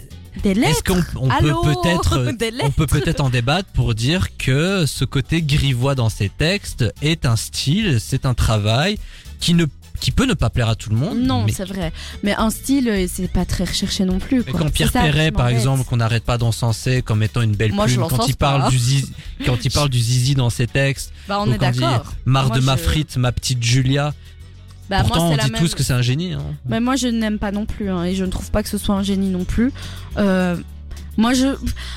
des 0.42 0.54
lettres. 0.54 0.70
Est-ce 0.70 0.82
qu'on 0.82 1.02
on 1.20 1.28
peut 1.28 1.52
peut-être 1.74 2.26
on 2.64 2.70
peut 2.70 2.86
peut-être 2.86 3.20
en 3.20 3.30
débattre 3.30 3.68
pour 3.72 3.94
dire 3.94 4.36
que 4.36 4.84
ce 4.86 5.04
côté 5.04 5.42
grivois 5.42 5.94
dans 5.94 6.08
ces 6.08 6.28
textes 6.28 6.84
est 7.02 7.26
un 7.26 7.36
style, 7.36 7.98
c'est 8.00 8.26
un 8.26 8.34
travail 8.34 8.98
qui 9.40 9.54
ne 9.54 9.66
qui 9.98 10.10
peut 10.10 10.26
ne 10.26 10.34
pas 10.34 10.50
plaire 10.50 10.68
à 10.68 10.74
tout 10.74 10.90
le 10.90 10.96
monde. 10.96 11.18
Non, 11.20 11.42
mais, 11.44 11.52
c'est 11.52 11.64
vrai. 11.64 11.90
Mais 12.22 12.34
un 12.34 12.50
style, 12.50 12.86
euh, 12.90 13.06
c'est 13.10 13.32
pas 13.32 13.46
très 13.46 13.64
recherché 13.64 14.04
non 14.04 14.18
plus. 14.18 14.44
quoi. 14.44 14.60
quand 14.60 14.70
Pierre 14.70 14.92
Perret, 14.92 15.30
par 15.30 15.48
exemple, 15.48 15.84
qu'on 15.84 15.96
n'arrête 15.96 16.22
pas 16.22 16.36
d'encenser 16.36 17.00
comme 17.00 17.22
étant 17.22 17.40
une 17.40 17.56
belle 17.56 17.72
Moi, 17.72 17.86
je 17.86 17.94
plume, 17.96 18.06
quand 18.10 18.28
il 18.28 18.36
parle 18.36 18.64
pas. 18.64 18.68
du 18.68 18.78
zizi, 18.78 19.10
quand 19.46 19.56
il 19.64 19.70
parle 19.70 19.88
du 19.88 19.98
zizi 19.98 20.34
dans 20.34 20.50
ses 20.50 20.66
textes, 20.66 21.12
Bah, 21.26 21.38
on 21.40 21.50
est 21.50 21.56
quand 21.56 21.68
il 21.68 21.72
dit 21.72 21.78
d'accord. 21.80 22.12
marre 22.26 22.48
Moi, 22.48 22.56
de 22.58 22.60
ma 22.62 22.76
je- 22.76 22.82
frite, 22.82 23.16
ma 23.16 23.32
petite 23.32 23.62
Julia. 23.62 24.12
Bah, 24.88 25.00
Pourtant, 25.00 25.24
moi, 25.26 25.32
on 25.34 25.36
la 25.36 25.44
dit 25.44 25.50
même. 25.52 25.60
tous 25.60 25.74
que 25.74 25.82
c'est 25.82 25.92
un 25.92 26.02
génie. 26.02 26.32
Hein. 26.34 26.42
Mais 26.68 26.80
moi, 26.80 26.96
je 26.96 27.08
n'aime 27.08 27.38
pas 27.38 27.50
non 27.52 27.66
plus, 27.66 27.90
hein, 27.90 28.04
et 28.04 28.14
je 28.14 28.24
ne 28.24 28.30
trouve 28.30 28.50
pas 28.50 28.62
que 28.62 28.68
ce 28.68 28.78
soit 28.78 28.94
un 28.94 29.02
génie 29.02 29.30
non 29.30 29.44
plus. 29.44 29.72
Euh, 30.16 30.56
Moi, 31.18 31.32
je, 31.32 31.46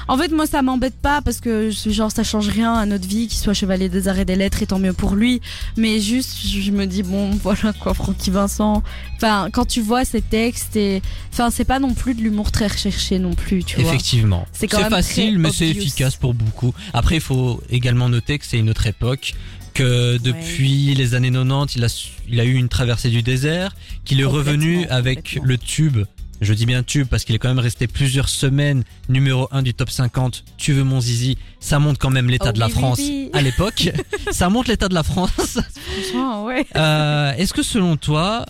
en 0.07 0.17
fait, 0.17 0.31
moi, 0.31 0.47
ça 0.47 0.61
m'embête 0.61 0.95
pas 0.95 1.21
parce 1.21 1.41
que 1.41 1.69
genre 1.71 2.09
ça 2.09 2.23
change 2.23 2.47
rien 2.47 2.73
à 2.73 2.85
notre 2.85 3.05
vie, 3.05 3.27
qu'il 3.27 3.37
soit 3.37 3.53
chevalier 3.53 3.89
des 3.89 4.07
arts 4.07 4.17
et 4.17 4.23
des 4.23 4.37
lettres, 4.37 4.63
et 4.63 4.65
tant 4.65 4.79
mieux 4.79 4.93
pour 4.93 5.15
lui. 5.15 5.41
Mais 5.75 5.99
juste, 5.99 6.37
je 6.47 6.71
me 6.71 6.85
dis 6.85 7.03
bon, 7.03 7.29
voilà 7.43 7.73
quoi, 7.73 7.93
Francky 7.93 8.31
Vincent. 8.31 8.81
Enfin, 9.17 9.49
quand 9.51 9.65
tu 9.65 9.81
vois 9.81 10.05
ses 10.05 10.21
textes 10.21 10.77
et, 10.77 11.01
enfin, 11.33 11.49
c'est 11.51 11.65
pas 11.65 11.79
non 11.79 11.93
plus 11.93 12.13
de 12.15 12.21
l'humour 12.21 12.49
très 12.51 12.67
recherché 12.67 13.19
non 13.19 13.33
plus, 13.33 13.65
tu 13.65 13.81
vois. 13.81 13.89
Effectivement. 13.89 14.47
C'est 14.53 14.71
facile, 14.71 15.37
mais 15.37 15.51
c'est 15.51 15.67
efficace 15.67 16.15
pour 16.15 16.33
beaucoup. 16.33 16.73
Après, 16.93 17.15
il 17.15 17.21
faut 17.21 17.61
également 17.69 18.07
noter 18.07 18.39
que 18.39 18.45
c'est 18.45 18.57
une 18.57 18.69
autre 18.69 18.87
époque. 18.87 19.33
Que 19.79 20.17
depuis 20.17 20.93
les 20.93 21.15
années 21.15 21.31
90, 21.31 21.75
il 21.77 21.83
a, 21.85 21.87
su- 21.87 22.09
il 22.27 22.37
a 22.41 22.43
eu 22.43 22.55
une 22.55 22.67
traversée 22.67 23.09
du 23.09 23.21
désert, 23.23 23.73
qu'il 24.03 24.19
est 24.19 24.25
revenu 24.25 24.85
avec 24.87 25.39
le 25.41 25.57
tube. 25.57 25.99
Je 26.41 26.53
dis 26.53 26.65
bien 26.65 26.83
tube 26.83 27.07
parce 27.07 27.23
qu'il 27.23 27.33
est 27.33 27.39
quand 27.39 27.47
même 27.47 27.59
resté 27.59 27.87
plusieurs 27.87 28.27
semaines 28.27 28.83
numéro 29.07 29.47
1 29.51 29.61
du 29.61 29.73
top 29.73 29.89
50. 29.89 30.43
Tu 30.57 30.73
veux 30.73 30.83
mon 30.83 30.99
zizi? 30.99 31.37
Ça 31.61 31.79
montre 31.79 31.97
quand 31.97 32.09
même 32.09 32.29
l'état 32.29 32.49
Oh 32.49 32.51
de 32.51 32.59
la 32.59 32.65
oui, 32.65 32.71
oui, 32.75 32.77
France 32.79 32.99
oui. 33.01 33.29
à 33.31 33.41
l'époque. 33.41 33.89
Ça 34.31 34.49
montre 34.49 34.69
l'état 34.69 34.89
de 34.89 34.93
la 34.93 35.03
France. 35.03 35.31
Franchement, 35.31 36.43
ouais. 36.43 36.65
Euh, 36.75 37.31
Est-ce 37.37 37.53
que 37.53 37.63
selon 37.63 37.95
toi, 37.95 38.45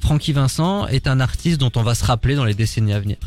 Francky 0.00 0.32
Vincent 0.32 0.88
est 0.88 1.06
un 1.06 1.20
artiste 1.20 1.58
dont 1.60 1.70
on 1.76 1.82
va 1.84 1.94
se 1.94 2.04
rappeler 2.04 2.34
dans 2.34 2.44
les 2.44 2.54
décennies 2.54 2.92
à 2.92 2.98
venir? 2.98 3.18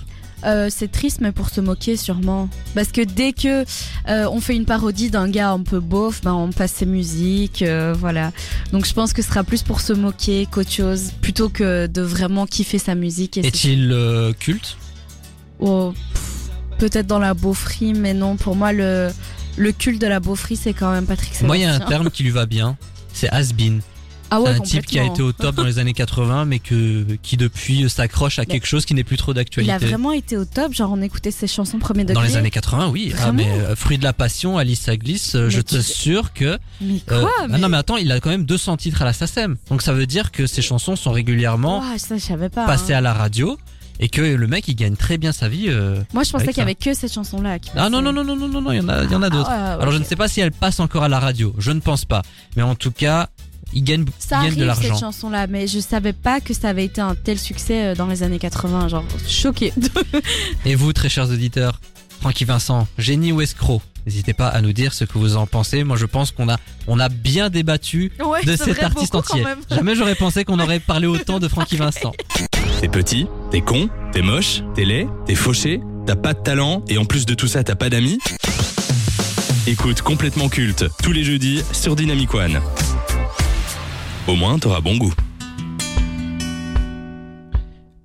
Euh, 0.43 0.67
c'est 0.69 0.91
triste, 0.91 1.21
mais 1.21 1.31
pour 1.31 1.49
se 1.49 1.61
moquer 1.61 1.97
sûrement. 1.97 2.49
Parce 2.73 2.91
que 2.91 3.01
dès 3.01 3.33
que 3.33 3.63
euh, 4.07 4.29
on 4.31 4.39
fait 4.39 4.55
une 4.55 4.65
parodie 4.65 5.09
d'un 5.09 5.29
gars 5.29 5.51
un 5.51 5.61
peu 5.61 5.79
beauf, 5.79 6.21
ben 6.21 6.33
on 6.33 6.51
passe 6.51 6.73
ses 6.73 6.85
musiques, 6.85 7.61
euh, 7.61 7.95
voilà. 7.97 8.31
Donc 8.71 8.85
je 8.85 8.93
pense 8.93 9.13
que 9.13 9.21
ce 9.21 9.29
sera 9.29 9.43
plus 9.43 9.63
pour 9.63 9.81
se 9.81 9.93
moquer 9.93 10.47
qu'autre 10.49 10.71
chose, 10.71 11.11
plutôt 11.21 11.49
que 11.49 11.87
de 11.87 12.01
vraiment 12.01 12.45
kiffer 12.45 12.77
sa 12.77 12.95
musique. 12.95 13.37
Est-il 13.37 14.33
culte? 14.39 14.77
Oh, 15.59 15.93
peut-être 16.77 17.07
dans 17.07 17.19
la 17.19 17.33
beaufrie, 17.33 17.93
mais 17.93 18.13
non. 18.13 18.35
Pour 18.35 18.55
moi, 18.55 18.73
le 18.73 19.09
le 19.57 19.71
culte 19.71 20.01
de 20.01 20.07
la 20.07 20.19
beaufrie, 20.19 20.57
c'est 20.57 20.73
quand 20.73 20.91
même 20.91 21.05
Patrick 21.05 21.33
Sébastien. 21.33 21.47
Moi, 21.47 21.57
il 21.57 21.61
y 21.61 21.65
a 21.65 21.73
un 21.73 21.79
terme 21.79 22.11
qui 22.11 22.23
lui 22.23 22.31
va 22.31 22.45
bien. 22.45 22.77
C'est 23.13 23.29
has-been. 23.29 23.81
Ah 24.31 24.41
ouais, 24.41 24.49
un 24.49 24.59
type 24.59 24.85
qui 24.85 24.97
a 24.99 25.03
été 25.05 25.21
au 25.21 25.31
top 25.31 25.55
dans 25.55 25.63
les 25.63 25.77
années 25.79 25.93
80, 25.93 26.45
mais 26.45 26.59
que, 26.59 27.05
qui 27.21 27.37
depuis 27.37 27.89
s'accroche 27.89 28.39
à 28.39 28.41
Mais- 28.41 28.45
quelque 28.47 28.65
chose 28.65 28.85
qui 28.85 28.93
n'est 28.95 29.03
plus 29.03 29.17
trop 29.17 29.31
Il 29.31 29.37
a 29.37 29.41
d'actualité. 29.41 29.85
vraiment 29.85 30.11
été 30.11 30.35
au 30.37 30.45
top, 30.45 30.73
genre 30.73 30.91
on 30.91 31.01
écoutait 31.01 31.31
ses 31.31 31.47
chansons 31.47 31.77
premier 31.79 32.03
degré. 32.03 32.15
Dans 32.15 32.21
les 32.21 32.35
années 32.35 32.49
80, 32.51 32.89
oui. 32.89 33.13
Ah, 33.21 33.31
mais 33.31 33.47
euh, 33.47 33.75
Fruit 33.75 33.97
de 33.97 34.03
la 34.03 34.13
Passion, 34.13 34.57
Alice 34.57 34.89
à 34.89 34.97
glisse, 34.97 35.35
euh, 35.35 35.49
je 35.49 35.57
Mais 35.57 35.63
te 35.63 35.75
tu- 35.77 35.83
sûr 35.83 36.33
que. 36.33 36.57
Mais 36.81 36.99
quoi 37.07 37.17
euh, 37.17 37.25
mais... 37.47 37.55
Ah 37.55 37.57
non, 37.59 37.69
mais 37.69 37.77
attends, 37.77 37.97
il 37.97 38.11
a 38.11 38.19
quand 38.19 38.29
même 38.31 38.45
200 38.45 38.77
titres 38.77 39.01
à 39.01 39.05
la 39.05 39.13
SACEM. 39.13 39.57
Donc 39.69 39.81
ça 39.81 39.93
veut 39.93 40.07
dire 40.07 40.31
que 40.31 40.47
ses 40.47 40.61
chansons 40.61 40.95
sont 40.95 41.11
régulièrement 41.11 41.83
ça, 41.97 42.17
je 42.17 42.47
pas. 42.47 42.65
passées 42.65 42.93
hein. 42.93 42.97
à 42.97 43.01
la 43.01 43.13
radio 43.13 43.57
et 43.99 44.09
que 44.09 44.21
le 44.21 44.47
mec 44.47 44.67
il 44.67 44.75
gagne 44.75 44.95
très 44.95 45.17
bien 45.17 45.31
sa 45.31 45.47
vie. 45.47 45.67
euh. 45.69 46.01
Moi, 46.13 46.23
je 46.23 46.31
pensais 46.31 46.47
qu'il 46.47 46.57
y 46.57 46.61
avait 46.61 46.75
que 46.75 46.93
cette 46.93 47.13
chanson-là. 47.13 47.59
qui 47.59 47.69
Ah 47.75 47.89
non, 47.89 48.01
non, 48.01 48.11
non, 48.11 48.23
non, 48.25 48.35
non, 48.35 48.47
non, 48.47 48.61
non, 48.61 48.71
il 48.71 48.77
y 48.77 48.81
en 48.81 48.89
a, 48.89 49.03
il 49.03 49.11
y 49.11 49.15
en 49.15 49.21
a 49.21 49.29
d'autres. 49.29 49.49
Ah 49.49 49.75
ouais, 49.77 49.81
Alors 49.83 49.91
je 49.93 49.97
ne 49.99 50.03
sais 50.03 50.15
pas 50.17 50.27
si 50.27 50.41
elle 50.41 50.51
passe 50.51 50.79
encore 50.79 51.03
à 51.03 51.09
la 51.09 51.19
radio, 51.19 51.53
je 51.59 51.71
ne 51.71 51.79
pense 51.79 52.03
pas. 52.05 52.21
Mais 52.57 52.63
en 52.63 52.75
tout 52.75 52.91
cas, 52.91 53.29
il 53.75 53.83
gagne, 53.83 54.05
Ça 54.17 54.25
il 54.25 54.29
gagne 54.29 54.39
arrive 54.47 54.57
de 54.57 54.65
l'argent. 54.65 54.81
cette 54.93 54.99
chanson-là, 54.99 55.47
mais 55.47 55.67
je 55.67 55.79
savais 55.79 56.13
pas 56.13 56.39
que 56.39 56.53
ça 56.53 56.69
avait 56.69 56.85
été 56.85 57.01
un 57.01 57.13
tel 57.13 57.37
succès 57.37 57.87
euh, 57.87 57.95
dans 57.95 58.07
les 58.07 58.23
années 58.23 58.39
80. 58.39 58.87
Genre, 58.87 59.05
choqué. 59.27 59.73
Et 60.65 60.75
vous, 60.75 60.93
très 60.93 61.09
chers 61.09 61.29
auditeurs, 61.29 61.79
Francky 62.21 62.45
Vincent, 62.45 62.87
génie 62.97 63.31
ou 63.31 63.41
escroc 63.41 63.81
N'hésitez 64.05 64.33
pas 64.33 64.47
à 64.47 64.61
nous 64.61 64.71
dire 64.71 64.93
ce 64.93 65.03
que 65.03 65.17
vous 65.17 65.35
en 65.35 65.47
pensez. 65.47 65.83
Moi, 65.83 65.97
je 65.97 66.05
pense 66.05 66.29
qu'on 66.29 66.47
a, 66.47 66.57
on 66.85 66.99
a 66.99 67.09
bien 67.09 67.49
débattu 67.49 68.11
ouais, 68.23 68.45
de 68.45 68.55
cet 68.55 68.83
artiste 68.83 69.15
entier. 69.15 69.43
Jamais 69.71 69.95
j'aurais 69.95 70.13
pensé 70.13 70.43
qu'on 70.43 70.59
aurait 70.59 70.79
parlé 70.79 71.07
autant 71.07 71.39
de 71.39 71.47
Francky 71.47 71.75
Vincent. 71.77 72.11
T'es 72.81 72.87
petit, 72.87 73.25
t'es 73.49 73.61
con, 73.61 73.89
t'es 74.11 74.21
moche, 74.21 74.61
t'es 74.75 74.85
laid, 74.85 75.07
t'es 75.25 75.33
fauché, 75.33 75.81
t'as 76.05 76.15
pas 76.15 76.33
de 76.35 76.39
talent 76.39 76.83
et 76.87 76.99
en 76.99 77.05
plus 77.05 77.25
de 77.25 77.33
tout 77.33 77.47
ça 77.47 77.63
t'as 77.63 77.73
pas 77.73 77.89
d'amis 77.89 78.19
Écoute 79.65 80.01
complètement 80.03 80.49
culte 80.49 80.85
tous 81.01 81.11
les 81.11 81.23
jeudis 81.23 81.63
sur 81.71 81.95
Dynamic 81.95 82.31
One. 82.35 82.61
Au 84.27 84.35
moins 84.35 84.57
t'auras 84.57 84.81
bon 84.81 84.97
goût. 84.97 85.13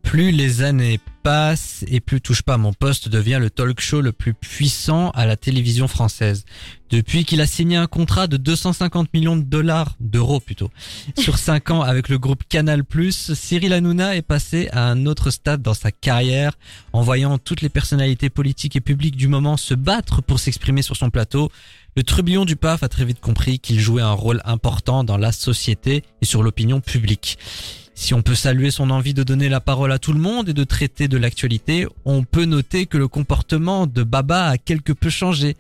Plus 0.03 0.33
les 0.33 0.63
années 0.63 1.01
passent 1.23 1.85
et 1.89 2.01
plus 2.01 2.21
Touche 2.21 2.43
pas 2.43 2.55
à 2.55 2.57
mon 2.59 2.73
poste 2.73 3.09
devient 3.09 3.39
le 3.41 3.49
talk 3.49 3.81
show 3.81 4.01
le 4.01 4.13
plus 4.13 4.35
puissant 4.35 5.11
à 5.11 5.25
la 5.25 5.37
télévision 5.37 5.89
française. 5.89 6.45
Depuis 6.91 7.25
qu'il 7.25 7.41
a 7.41 7.47
signé 7.47 7.77
un 7.77 7.87
contrat 7.87 8.27
de 8.27 8.37
250 8.37 9.15
millions 9.15 9.37
de 9.37 9.43
dollars, 9.43 9.97
d'euros 10.01 10.41
plutôt, 10.41 10.71
sur 11.19 11.39
5 11.39 11.71
ans 11.71 11.83
avec 11.83 12.09
le 12.09 12.19
groupe 12.19 12.43
Canal+, 12.49 12.83
Cyril 13.11 13.73
Hanouna 13.73 14.17
est 14.17 14.23
passé 14.23 14.69
à 14.73 14.91
un 14.91 15.07
autre 15.07 15.31
stade 15.31 15.63
dans 15.63 15.75
sa 15.75 15.93
carrière 15.93 16.59
en 16.93 17.03
voyant 17.03 17.39
toutes 17.39 17.61
les 17.61 17.69
personnalités 17.69 18.31
politiques 18.31 18.77
et 18.77 18.81
publiques 18.81 19.17
du 19.17 19.29
moment 19.29 19.57
se 19.57 19.75
battre 19.75 20.23
pour 20.23 20.41
s'exprimer 20.41 20.83
sur 20.83 20.97
son 20.97 21.11
plateau. 21.11 21.51
Le 21.97 22.03
trublion 22.05 22.45
du 22.45 22.57
PAF 22.57 22.83
a 22.83 22.89
très 22.89 23.05
vite 23.05 23.21
compris 23.21 23.59
qu'il 23.59 23.81
jouait 23.81 24.03
un 24.03 24.13
rôle 24.13 24.41
important 24.45 25.03
dans 25.03 25.17
la 25.17 25.33
société 25.33 26.05
et 26.23 26.25
sur 26.25 26.43
l'opinion 26.43 26.81
publique. 26.81 27.37
Si 27.95 28.15
on 28.15 28.23
peut 28.23 28.35
saluer 28.35 28.71
son 28.71 28.89
envie 28.89 29.13
de 29.13 29.23
donner 29.23 29.49
la 29.51 29.61
parole 29.61 29.93
à 29.93 29.99
tout 29.99 30.15
le 30.15 30.21
monde 30.21 30.49
et 30.49 30.55
de 30.55 30.65
traiter 30.65 31.07
de 31.07 31.19
l'actualité, 31.19 31.87
on 32.07 32.23
peut 32.23 32.47
noter 32.47 32.87
que 32.87 32.97
le 32.97 33.09
comportement 33.09 33.87
de 33.87 34.03
Baba 34.05 34.47
a 34.47 34.57
quelque 34.57 34.93
peu 34.95 35.11
changé. 35.11 35.57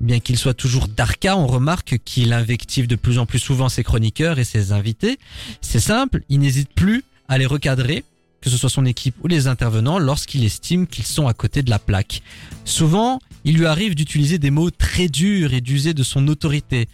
Bien 0.00 0.20
qu'il 0.20 0.38
soit 0.38 0.54
toujours 0.54 0.86
d'arca, 0.86 1.36
on 1.36 1.48
remarque 1.48 1.98
qu'il 2.04 2.32
invective 2.32 2.86
de 2.86 2.94
plus 2.94 3.18
en 3.18 3.26
plus 3.26 3.40
souvent 3.40 3.68
ses 3.68 3.82
chroniqueurs 3.82 4.38
et 4.38 4.44
ses 4.44 4.70
invités. 4.70 5.18
C'est 5.62 5.80
simple, 5.80 6.22
il 6.28 6.38
n'hésite 6.38 6.72
plus 6.74 7.02
à 7.28 7.38
les 7.38 7.46
recadrer, 7.46 8.04
que 8.40 8.50
ce 8.50 8.56
soit 8.56 8.70
son 8.70 8.84
équipe 8.84 9.14
ou 9.22 9.28
les 9.28 9.46
intervenants, 9.46 9.98
lorsqu'il 9.98 10.44
estime 10.44 10.86
qu'ils 10.86 11.06
sont 11.06 11.28
à 11.28 11.34
côté 11.34 11.62
de 11.62 11.70
la 11.70 11.78
plaque. 11.78 12.22
Souvent, 12.64 13.20
il 13.44 13.56
lui 13.56 13.66
arrive 13.66 13.94
d'utiliser 13.94 14.38
des 14.38 14.50
mots 14.50 14.70
très 14.70 15.08
durs 15.08 15.54
et 15.54 15.60
d'user 15.60 15.94
de 15.94 16.02
son 16.02 16.26
autorité. 16.28 16.88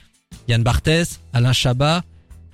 Yann 0.49 0.63
Barthès, 0.63 1.21
Alain 1.33 1.53
Chabat, 1.53 2.03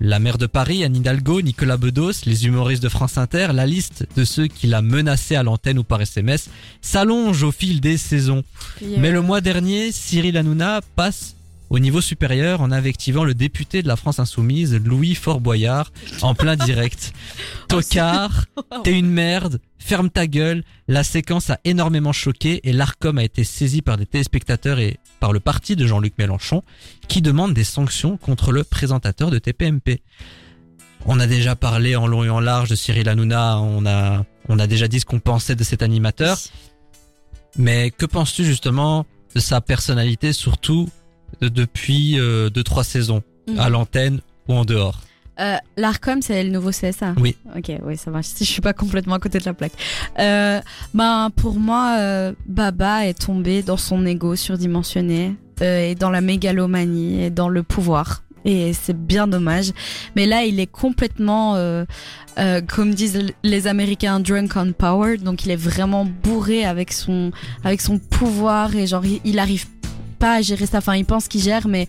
la 0.01 0.19
maire 0.19 0.39
de 0.39 0.47
Paris, 0.47 0.83
Anne 0.83 0.97
Hidalgo, 0.97 1.43
Nicolas 1.43 1.77
Bedos, 1.77 2.25
les 2.27 2.47
humoristes 2.47 2.83
de 2.83 2.89
France 2.89 3.19
Inter, 3.19 3.49
la 3.53 3.67
liste 3.67 4.07
de 4.17 4.25
ceux 4.25 4.49
qu'il 4.49 4.75
a 4.75 4.83
menacés 4.83 5.37
à 5.37 5.43
l'antenne 5.43 5.79
ou 5.79 5.85
par 5.85 6.03
SMS 6.03 6.51
s'allonge 6.81 7.45
au 7.45 7.53
fil 7.53 7.81
des 7.81 7.97
saisons. 7.97 8.43
Mais 8.99 9.13
le 9.13 9.23
mois 9.23 9.41
dernier, 9.41 9.93
Cyril 9.93 10.37
Hanouna 10.37 10.81
passe 10.97 11.37
au 11.73 11.79
niveau 11.79 12.03
supérieur 12.03 12.61
en 12.61 12.71
invectivant 12.71 13.25
le 13.25 13.33
député 13.33 13.83
de 13.83 13.89
la 13.89 13.97
France 13.97 14.19
Insoumise, 14.19 14.75
Louis 14.75 15.15
Fort-Boyard, 15.15 15.91
en 16.21 16.35
plein 16.35 16.55
direct. 16.55 17.15
Tocard, 17.69 18.45
t'es 18.85 18.93
une 18.93 19.09
merde, 19.09 19.59
ferme 19.79 20.11
ta 20.11 20.27
gueule. 20.27 20.65
La 20.87 21.03
séquence 21.03 21.49
a 21.49 21.59
énormément 21.65 22.13
choqué 22.13 22.61
et 22.65 22.75
l'ARCOM 22.75 23.17
a 23.17 23.25
été 23.25 23.43
saisi 23.43 23.81
par 23.81 23.97
des 23.97 24.05
téléspectateurs 24.05 24.81
et 24.81 24.99
par 25.19 25.33
le 25.33 25.41
parti 25.41 25.75
de 25.75 25.87
Jean-Luc 25.87 26.13
Mélenchon 26.19 26.63
qui 27.09 27.23
demande 27.23 27.55
des 27.55 27.65
sanctions 27.65 28.19
contre 28.19 28.53
le 28.53 28.65
présentateur 28.65 29.31
de 29.31 29.39
TPMP. 29.39 30.03
On 31.07 31.19
a 31.21 31.27
déjà 31.27 31.57
parlé 31.57 31.97
en 31.97 32.07
long 32.07 32.23
et 32.23 32.29
en 32.29 32.41
large 32.41 32.69
de 32.69 32.75
Cyril 32.75 33.09
Hanouna, 33.09 33.59
on 33.61 33.87
a, 33.87 34.27
on 34.51 34.59
a 34.59 34.67
déjà 34.67 34.89
dit 34.89 35.01
ce 35.01 35.07
qu'on 35.07 35.21
pensait 35.21 35.57
de 35.57 35.65
cet 35.65 35.83
animateur. 35.83 36.37
Mais 37.57 37.91
que 37.91 38.05
penses-tu 38.05 38.45
justement 38.45 39.07
de 39.35 39.41
sa 39.41 39.63
personnalité, 39.63 40.35
surtout 40.35 40.91
depuis 41.41 42.19
euh, 42.21 42.51
deux 42.51 42.63
trois 42.65 42.85
saisons, 42.85 43.23
Mhm. 43.49 43.59
à 43.59 43.69
l'antenne 43.69 44.21
ou 44.49 44.55
en 44.55 44.65
dehors 44.65 45.01
Euh, 45.41 45.57
L'Arcom, 45.77 46.21
c'est 46.23 46.45
le 46.45 46.51
nouveau 46.51 46.71
CSA. 46.71 47.15
Oui. 47.19 47.37
Ok, 47.57 47.73
oui, 47.85 47.97
ça 47.97 48.11
marche. 48.11 48.27
Si 48.27 48.45
je 48.45 48.51
suis 48.51 48.61
pas 48.61 48.73
complètement 48.75 49.15
à 49.15 49.19
côté 49.19 49.39
de 49.39 49.45
la 49.47 49.55
plaque. 49.55 49.73
Euh, 50.19 50.61
ben, 50.95 51.31
pour 51.35 51.55
moi, 51.59 51.97
euh, 51.99 52.33
Baba 52.47 53.07
est 53.07 53.19
tombé 53.19 53.63
dans 53.63 53.79
son 53.79 54.05
ego 54.07 54.37
surdimensionné 54.37 55.35
euh, 55.63 55.91
et 55.91 55.95
dans 55.95 56.11
la 56.11 56.21
mégalomanie 56.21 57.23
et 57.25 57.31
dans 57.31 57.49
le 57.49 57.63
pouvoir. 57.63 58.23
Et 58.45 58.73
c'est 58.75 58.97
bien 58.97 59.27
dommage. 59.27 59.71
Mais 60.17 60.27
là, 60.27 60.45
il 60.45 60.61
est 60.61 60.67
complètement, 60.71 61.55
euh, 61.57 61.85
euh, 62.39 62.61
comme 62.61 62.93
disent 62.95 63.27
les 63.43 63.67
Américains, 63.67 64.21
drunk 64.21 64.53
on 64.57 64.73
power. 64.73 65.17
Donc, 65.17 65.45
il 65.47 65.51
est 65.51 65.57
vraiment 65.57 66.05
bourré 66.05 66.65
avec 66.65 66.93
son, 66.93 67.31
avec 67.65 67.81
son 67.81 67.99
pouvoir 67.99 68.77
et 68.77 68.87
genre, 68.87 69.05
il, 69.07 69.21
il 69.25 69.39
arrive 69.39 69.67
pas 70.23 70.35
à 70.37 70.41
gérer 70.41 70.67
ça. 70.67 70.79
Enfin, 70.79 70.95
il 70.95 71.05
pense 71.05 71.27
qu'il 71.27 71.41
gère, 71.43 71.67
mais 71.67 71.89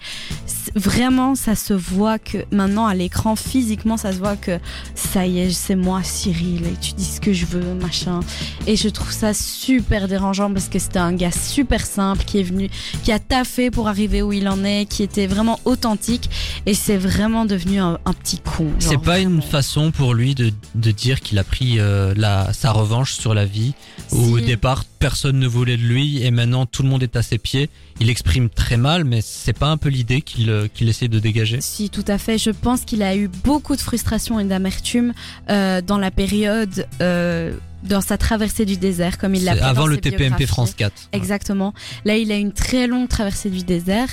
vraiment, 0.74 1.36
ça 1.36 1.54
se 1.56 1.76
voit 1.76 2.18
que 2.18 2.40
maintenant 2.52 2.88
à 2.88 2.96
l'écran, 2.96 3.36
physiquement, 3.36 3.96
ça 3.96 4.12
se 4.12 4.18
voit 4.18 4.36
que 4.36 4.58
ça 4.96 5.28
y 5.28 5.38
est, 5.38 5.52
c'est 5.52 5.76
moi, 5.76 6.02
Cyril, 6.02 6.66
et 6.66 6.76
tu 6.82 6.94
dis 6.94 7.06
ce 7.06 7.22
que 7.22 7.32
je 7.32 7.46
veux, 7.46 7.76
machin. 7.76 8.22
Et 8.66 8.76
je 8.76 8.90
trouve 8.90 9.12
ça 9.12 9.36
super 9.36 10.08
dérangeant 10.08 10.52
parce 10.52 10.68
que 10.68 10.80
c'était 10.80 10.98
un 10.98 11.14
gars 11.14 11.30
super 11.32 11.86
simple 11.86 12.24
qui 12.26 12.40
est 12.40 12.44
venu, 12.44 12.72
qui 13.04 13.12
a 13.12 13.20
taffé 13.20 13.70
pour 13.70 13.88
arriver 13.88 14.24
où 14.24 14.34
il 14.34 14.50
en 14.50 14.64
est, 14.64 14.88
qui 14.90 15.04
était 15.04 15.28
vraiment 15.28 15.60
authentique, 15.66 16.28
et 16.66 16.74
c'est 16.74 16.98
vraiment 16.98 17.46
devenu 17.46 17.80
un, 17.80 18.00
un 18.04 18.14
petit 18.14 18.40
con. 18.40 18.68
C'est 18.80 18.98
pas 18.98 19.20
une 19.20 19.44
façon 19.44 19.92
pour 19.92 20.16
lui 20.16 20.34
de, 20.34 20.52
de 20.74 20.90
dire 20.90 21.22
qu'il 21.22 21.38
a 21.38 21.44
pris 21.44 21.76
euh, 21.78 22.16
la, 22.18 22.52
sa 22.52 22.72
revanche 22.72 23.14
sur 23.14 23.36
la 23.36 23.46
vie. 23.46 23.76
Où 24.12 24.36
au 24.36 24.40
départ, 24.40 24.86
personne 25.00 25.40
ne 25.40 25.48
voulait 25.48 25.78
de 25.78 25.82
lui 25.82 26.24
et 26.24 26.32
maintenant 26.32 26.66
tout 26.66 26.84
le 26.84 26.90
monde 26.90 27.04
est 27.04 27.16
à 27.16 27.22
ses 27.22 27.38
pieds. 27.38 27.70
Il 28.00 28.10
exprime 28.10 28.50
très 28.50 28.78
mal, 28.78 29.06
mais 29.06 29.22
c'est 29.22 29.58
pas 29.58 29.68
un 29.68 29.78
peu 29.78 29.90
l'idée 29.90 30.22
qu'il 30.22 30.50
euh, 30.50 30.68
qu'il 30.72 30.90
essaie 30.90 31.08
de 31.08 31.20
dégager 31.20 31.62
Si, 31.62 31.90
tout 31.90 32.06
à 32.08 32.18
fait. 32.18 32.38
Je 32.38 32.52
pense 32.52 32.82
qu'il 32.82 33.04
a 33.04 33.16
eu 33.16 33.28
beaucoup 33.28 33.76
de 33.76 33.82
frustration 33.82 34.40
et 34.40 34.44
d'amertume 34.46 35.14
euh, 35.50 35.82
dans 35.82 35.98
la 35.98 36.12
période, 36.12 36.88
euh, 37.02 37.56
dans 37.84 38.02
sa 38.02 38.18
traversée 38.18 38.66
du 38.66 38.78
désert, 38.78 39.18
comme 39.18 39.36
il 39.36 39.44
l'a 39.44 39.56
fait 39.56 39.62
avant 39.62 39.82
dans 39.82 39.88
le 39.88 39.98
TPMP. 39.98 40.46
France 40.46 40.74
4. 40.74 41.10
Exactement. 41.12 41.74
Là, 42.06 42.18
il 42.18 42.32
a 42.32 42.36
une 42.36 42.54
très 42.54 42.88
longue 42.88 43.08
traversée 43.08 43.50
du 43.50 43.64
désert 43.64 44.08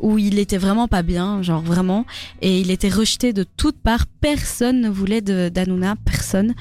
où 0.00 0.18
il 0.18 0.38
était 0.38 0.58
vraiment 0.58 0.88
pas 0.88 1.02
bien, 1.02 1.42
genre 1.42 1.62
vraiment, 1.62 2.06
et 2.42 2.60
il 2.60 2.70
était 2.70 2.88
rejeté 2.88 3.32
de 3.32 3.44
toutes 3.44 3.80
parts. 3.80 4.06
Personne 4.20 4.80
ne 4.80 4.88
voulait 4.88 5.20
d'Anouna, 5.20 5.94
personne. 6.04 6.54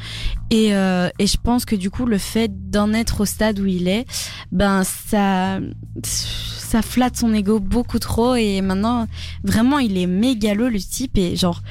Et, 0.50 0.76
euh, 0.76 1.10
et 1.20 1.28
je 1.28 1.38
pense 1.42 1.66
que 1.66 1.76
du 1.76 1.90
coup, 1.90 2.06
le 2.06 2.18
fait 2.18 2.70
d'en 2.70 2.94
être 2.94 3.22
au 3.22 3.26
stade 3.26 3.60
où 3.60 3.66
il 3.66 3.88
est, 3.88 4.06
ben 4.52 4.84
ça, 4.84 5.60
ça 6.04 6.82
flatte 6.82 7.18
son 7.18 7.34
ego 7.34 7.60
beaucoup 7.60 8.00
trop. 8.00 8.36
Et 8.36 8.62
maintenant, 8.62 9.08
vraiment, 9.44 9.80
il 9.80 9.98
est 9.98 10.08
mégalo 10.08 10.70
le 10.70 10.80
type 10.80 11.18
et 11.18 11.36
genre. 11.36 11.62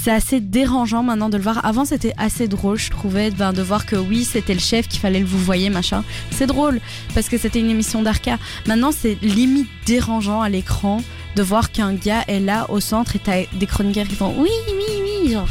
C'est 0.00 0.12
assez 0.12 0.40
dérangeant 0.40 1.02
maintenant 1.02 1.28
de 1.28 1.36
le 1.36 1.42
voir. 1.42 1.64
Avant, 1.66 1.84
c'était 1.84 2.14
assez 2.18 2.46
drôle, 2.46 2.78
je 2.78 2.88
trouvais, 2.88 3.32
ben, 3.32 3.52
de 3.52 3.62
voir 3.62 3.84
que 3.84 3.96
oui, 3.96 4.24
c'était 4.24 4.54
le 4.54 4.60
chef 4.60 4.86
qu'il 4.86 5.00
fallait 5.00 5.18
le 5.18 5.26
vous 5.26 5.38
voyez, 5.38 5.70
machin. 5.70 6.04
C'est 6.30 6.46
drôle 6.46 6.80
parce 7.14 7.28
que 7.28 7.36
c'était 7.36 7.58
une 7.58 7.68
émission 7.68 8.00
d'Arca. 8.00 8.38
Maintenant, 8.66 8.92
c'est 8.92 9.18
limite 9.22 9.68
dérangeant 9.86 10.40
à 10.40 10.48
l'écran 10.48 11.02
de 11.34 11.42
voir 11.42 11.72
qu'un 11.72 11.94
gars 11.94 12.22
est 12.28 12.38
là 12.38 12.66
au 12.70 12.78
centre 12.78 13.16
et 13.16 13.18
t'as 13.18 13.42
des 13.54 13.66
chroniqueurs 13.66 14.06
qui 14.06 14.14
font 14.14 14.32
oui, 14.38 14.50
oui, 14.68 15.02
oui, 15.24 15.32
genre. 15.32 15.48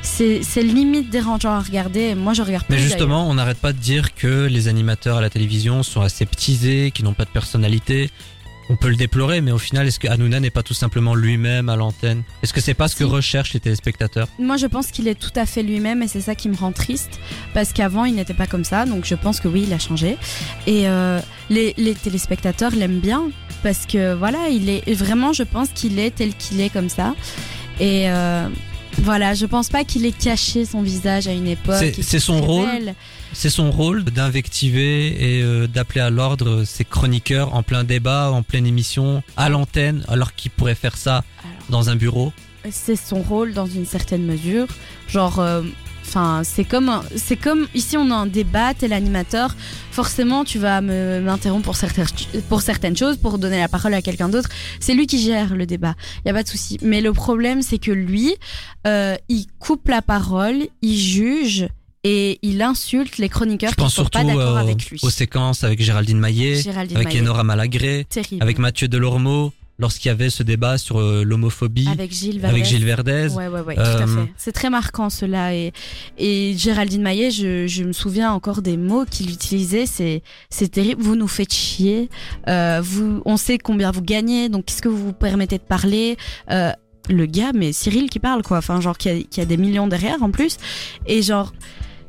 C'est 0.00 0.62
limite 0.62 1.10
dérangeant 1.10 1.52
à 1.52 1.60
regarder. 1.60 2.14
Moi, 2.14 2.32
je 2.32 2.42
regarde 2.42 2.64
Mais 2.70 2.76
plus, 2.76 2.84
justement, 2.84 3.28
on 3.28 3.34
n'arrête 3.34 3.58
pas 3.58 3.72
de 3.72 3.78
dire 3.78 4.14
que 4.14 4.46
les 4.46 4.68
animateurs 4.68 5.18
à 5.18 5.20
la 5.20 5.28
télévision 5.28 5.82
sont 5.82 6.00
aseptisés, 6.00 6.92
qu'ils 6.92 7.04
n'ont 7.04 7.14
pas 7.14 7.24
de 7.24 7.30
personnalité. 7.30 8.10
On 8.70 8.76
peut 8.76 8.88
le 8.90 8.96
déplorer, 8.96 9.40
mais 9.40 9.50
au 9.50 9.58
final, 9.58 9.86
est-ce 9.86 9.98
que 9.98 10.08
Hanouna 10.08 10.40
n'est 10.40 10.50
pas 10.50 10.62
tout 10.62 10.74
simplement 10.74 11.14
lui-même 11.14 11.68
à 11.70 11.76
l'antenne? 11.76 12.22
Est-ce 12.42 12.52
que 12.52 12.60
c'est 12.60 12.74
pas 12.74 12.86
ce 12.88 12.94
que 12.96 13.04
Si. 13.04 13.10
recherchent 13.10 13.54
les 13.54 13.60
téléspectateurs? 13.60 14.28
Moi, 14.38 14.58
je 14.58 14.66
pense 14.66 14.88
qu'il 14.90 15.08
est 15.08 15.14
tout 15.14 15.32
à 15.36 15.46
fait 15.46 15.62
lui-même 15.62 16.02
et 16.02 16.08
c'est 16.08 16.20
ça 16.20 16.34
qui 16.34 16.48
me 16.50 16.56
rend 16.56 16.72
triste 16.72 17.18
parce 17.54 17.72
qu'avant, 17.72 18.04
il 18.04 18.14
n'était 18.14 18.34
pas 18.34 18.46
comme 18.46 18.64
ça. 18.64 18.84
Donc, 18.84 19.06
je 19.06 19.14
pense 19.14 19.40
que 19.40 19.48
oui, 19.48 19.64
il 19.66 19.72
a 19.72 19.78
changé. 19.78 20.18
Et 20.66 20.86
euh, 20.88 21.18
les, 21.48 21.72
les 21.78 21.94
téléspectateurs 21.94 22.72
l'aiment 22.72 23.00
bien 23.00 23.30
parce 23.62 23.86
que 23.86 24.12
voilà, 24.14 24.48
il 24.50 24.68
est 24.68 24.92
vraiment, 24.94 25.32
je 25.32 25.44
pense 25.44 25.70
qu'il 25.70 25.98
est 25.98 26.10
tel 26.14 26.34
qu'il 26.34 26.60
est 26.60 26.68
comme 26.70 26.90
ça. 26.90 27.14
Et 27.80 28.10
euh, 28.10 28.48
voilà, 29.02 29.34
je 29.34 29.46
pense 29.46 29.68
pas 29.68 29.84
qu'il 29.84 30.04
ait 30.06 30.12
caché 30.12 30.64
son 30.64 30.82
visage 30.82 31.26
à 31.28 31.32
une 31.32 31.46
époque. 31.46 31.94
C'est- 32.02 32.18
son 32.18 32.40
rôle. 32.40 32.94
C'est 33.34 33.50
son 33.50 33.70
rôle 33.70 34.04
d'invectiver 34.04 35.38
et 35.38 35.42
euh, 35.42 35.66
d'appeler 35.66 36.00
à 36.00 36.10
l'ordre 36.10 36.64
ses 36.64 36.84
chroniqueurs 36.84 37.54
en 37.54 37.62
plein 37.62 37.84
débat, 37.84 38.30
en 38.32 38.42
pleine 38.42 38.66
émission, 38.66 39.22
à 39.36 39.48
l'antenne, 39.50 40.04
alors 40.08 40.34
qu'il 40.34 40.50
pourrait 40.50 40.74
faire 40.74 40.96
ça 40.96 41.24
Alors, 41.44 41.52
dans 41.68 41.90
un 41.90 41.96
bureau. 41.96 42.32
c'est 42.70 42.96
son 42.96 43.22
rôle 43.22 43.52
dans 43.52 43.66
une 43.66 43.84
certaine 43.86 44.24
mesure. 44.24 44.66
Genre, 45.08 45.38
euh, 45.40 45.62
enfin, 46.08 46.42
c'est 46.44 46.64
comme, 46.64 46.90
c'est 47.16 47.36
comme 47.36 47.66
ici 47.74 47.96
on 47.96 48.10
a 48.10 48.14
un 48.14 48.26
débat, 48.26 48.74
t'es 48.74 48.88
l'animateur. 48.88 49.54
Forcément, 49.92 50.44
tu 50.44 50.58
vas 50.58 50.80
m'interrompre 50.80 51.64
pour 51.64 51.76
certaines, 51.76 52.06
pour 52.48 52.62
certaines 52.62 52.96
choses, 52.96 53.16
pour 53.16 53.38
donner 53.38 53.58
la 53.58 53.68
parole 53.68 53.92
à 53.94 54.02
quelqu'un 54.02 54.28
d'autre. 54.28 54.48
C'est 54.80 54.94
lui 54.94 55.06
qui 55.06 55.20
gère 55.20 55.54
le 55.54 55.66
débat. 55.66 55.94
Y 56.24 56.30
a 56.30 56.32
pas 56.34 56.42
de 56.42 56.48
souci. 56.48 56.78
Mais 56.82 57.00
le 57.00 57.12
problème, 57.12 57.62
c'est 57.62 57.78
que 57.78 57.90
lui, 57.90 58.34
euh, 58.86 59.16
il 59.28 59.46
coupe 59.58 59.88
la 59.88 60.02
parole, 60.02 60.66
il 60.82 60.96
juge 60.96 61.68
et 62.04 62.38
il 62.42 62.62
insulte 62.62 63.18
les 63.18 63.28
chroniqueurs 63.28 63.70
Je 63.70 63.74
qui 63.76 63.82
pense 63.82 63.94
sont 63.94 64.04
pas 64.04 64.22
d'accord 64.24 64.56
euh, 64.56 64.60
avec 64.60 64.88
lui. 64.88 65.00
aux 65.02 65.10
séquences 65.10 65.64
avec 65.64 65.82
Géraldine 65.82 66.18
Maillet, 66.20 66.54
Géraldine 66.62 66.96
avec 66.96 67.08
Maillet. 67.08 67.20
Enora 67.22 67.42
Malagré, 67.42 68.06
Terrible. 68.08 68.40
avec 68.42 68.58
Mathieu 68.58 68.86
Delormeau, 68.86 69.52
lorsqu'il 69.78 70.08
y 70.08 70.12
avait 70.12 70.30
ce 70.30 70.42
débat 70.42 70.76
sur 70.78 70.98
euh, 71.00 71.22
l'homophobie 71.24 71.88
Avec 71.90 72.12
Gilles 72.12 72.44
avec 72.44 72.56
Verdez. 72.62 72.64
Gilles 72.64 72.84
Verdez. 72.84 73.28
Ouais, 73.34 73.48
ouais, 73.48 73.60
ouais, 73.60 73.74
tout 73.74 73.80
Euh, 73.80 74.02
à 74.02 74.06
fait. 74.06 74.32
C'est 74.36 74.52
très 74.52 74.70
marquant 74.70 75.10
cela. 75.10 75.54
Et, 75.54 75.72
et 76.18 76.54
Géraldine 76.56 77.02
Maillet, 77.02 77.30
je, 77.30 77.66
je 77.66 77.84
me 77.84 77.92
souviens 77.92 78.32
encore 78.32 78.62
des 78.62 78.76
mots 78.76 79.04
qu'il 79.10 79.30
utilisait. 79.30 79.86
C'est, 79.86 80.22
c'est 80.50 80.68
terrible. 80.68 81.02
Vous 81.02 81.16
nous 81.16 81.28
faites 81.28 81.52
chier. 81.52 82.08
Euh, 82.48 82.80
vous, 82.82 83.22
on 83.24 83.36
sait 83.36 83.58
combien 83.58 83.90
vous 83.90 84.02
gagnez. 84.02 84.48
Donc, 84.48 84.64
qu'est-ce 84.66 84.82
que 84.82 84.88
vous 84.88 85.06
vous 85.06 85.12
permettez 85.12 85.58
de 85.58 85.62
parler? 85.62 86.16
Euh, 86.50 86.72
Le 87.08 87.24
gars, 87.26 87.52
mais 87.54 87.72
Cyril 87.72 88.10
qui 88.10 88.18
parle, 88.18 88.42
quoi. 88.42 88.58
Enfin, 88.58 88.80
genre, 88.80 88.98
qui 88.98 89.08
a, 89.08 89.22
qui 89.22 89.40
a 89.40 89.44
des 89.46 89.56
millions 89.56 89.86
derrière 89.86 90.22
en 90.22 90.30
plus. 90.30 90.56
Et 91.06 91.22
genre, 91.22 91.52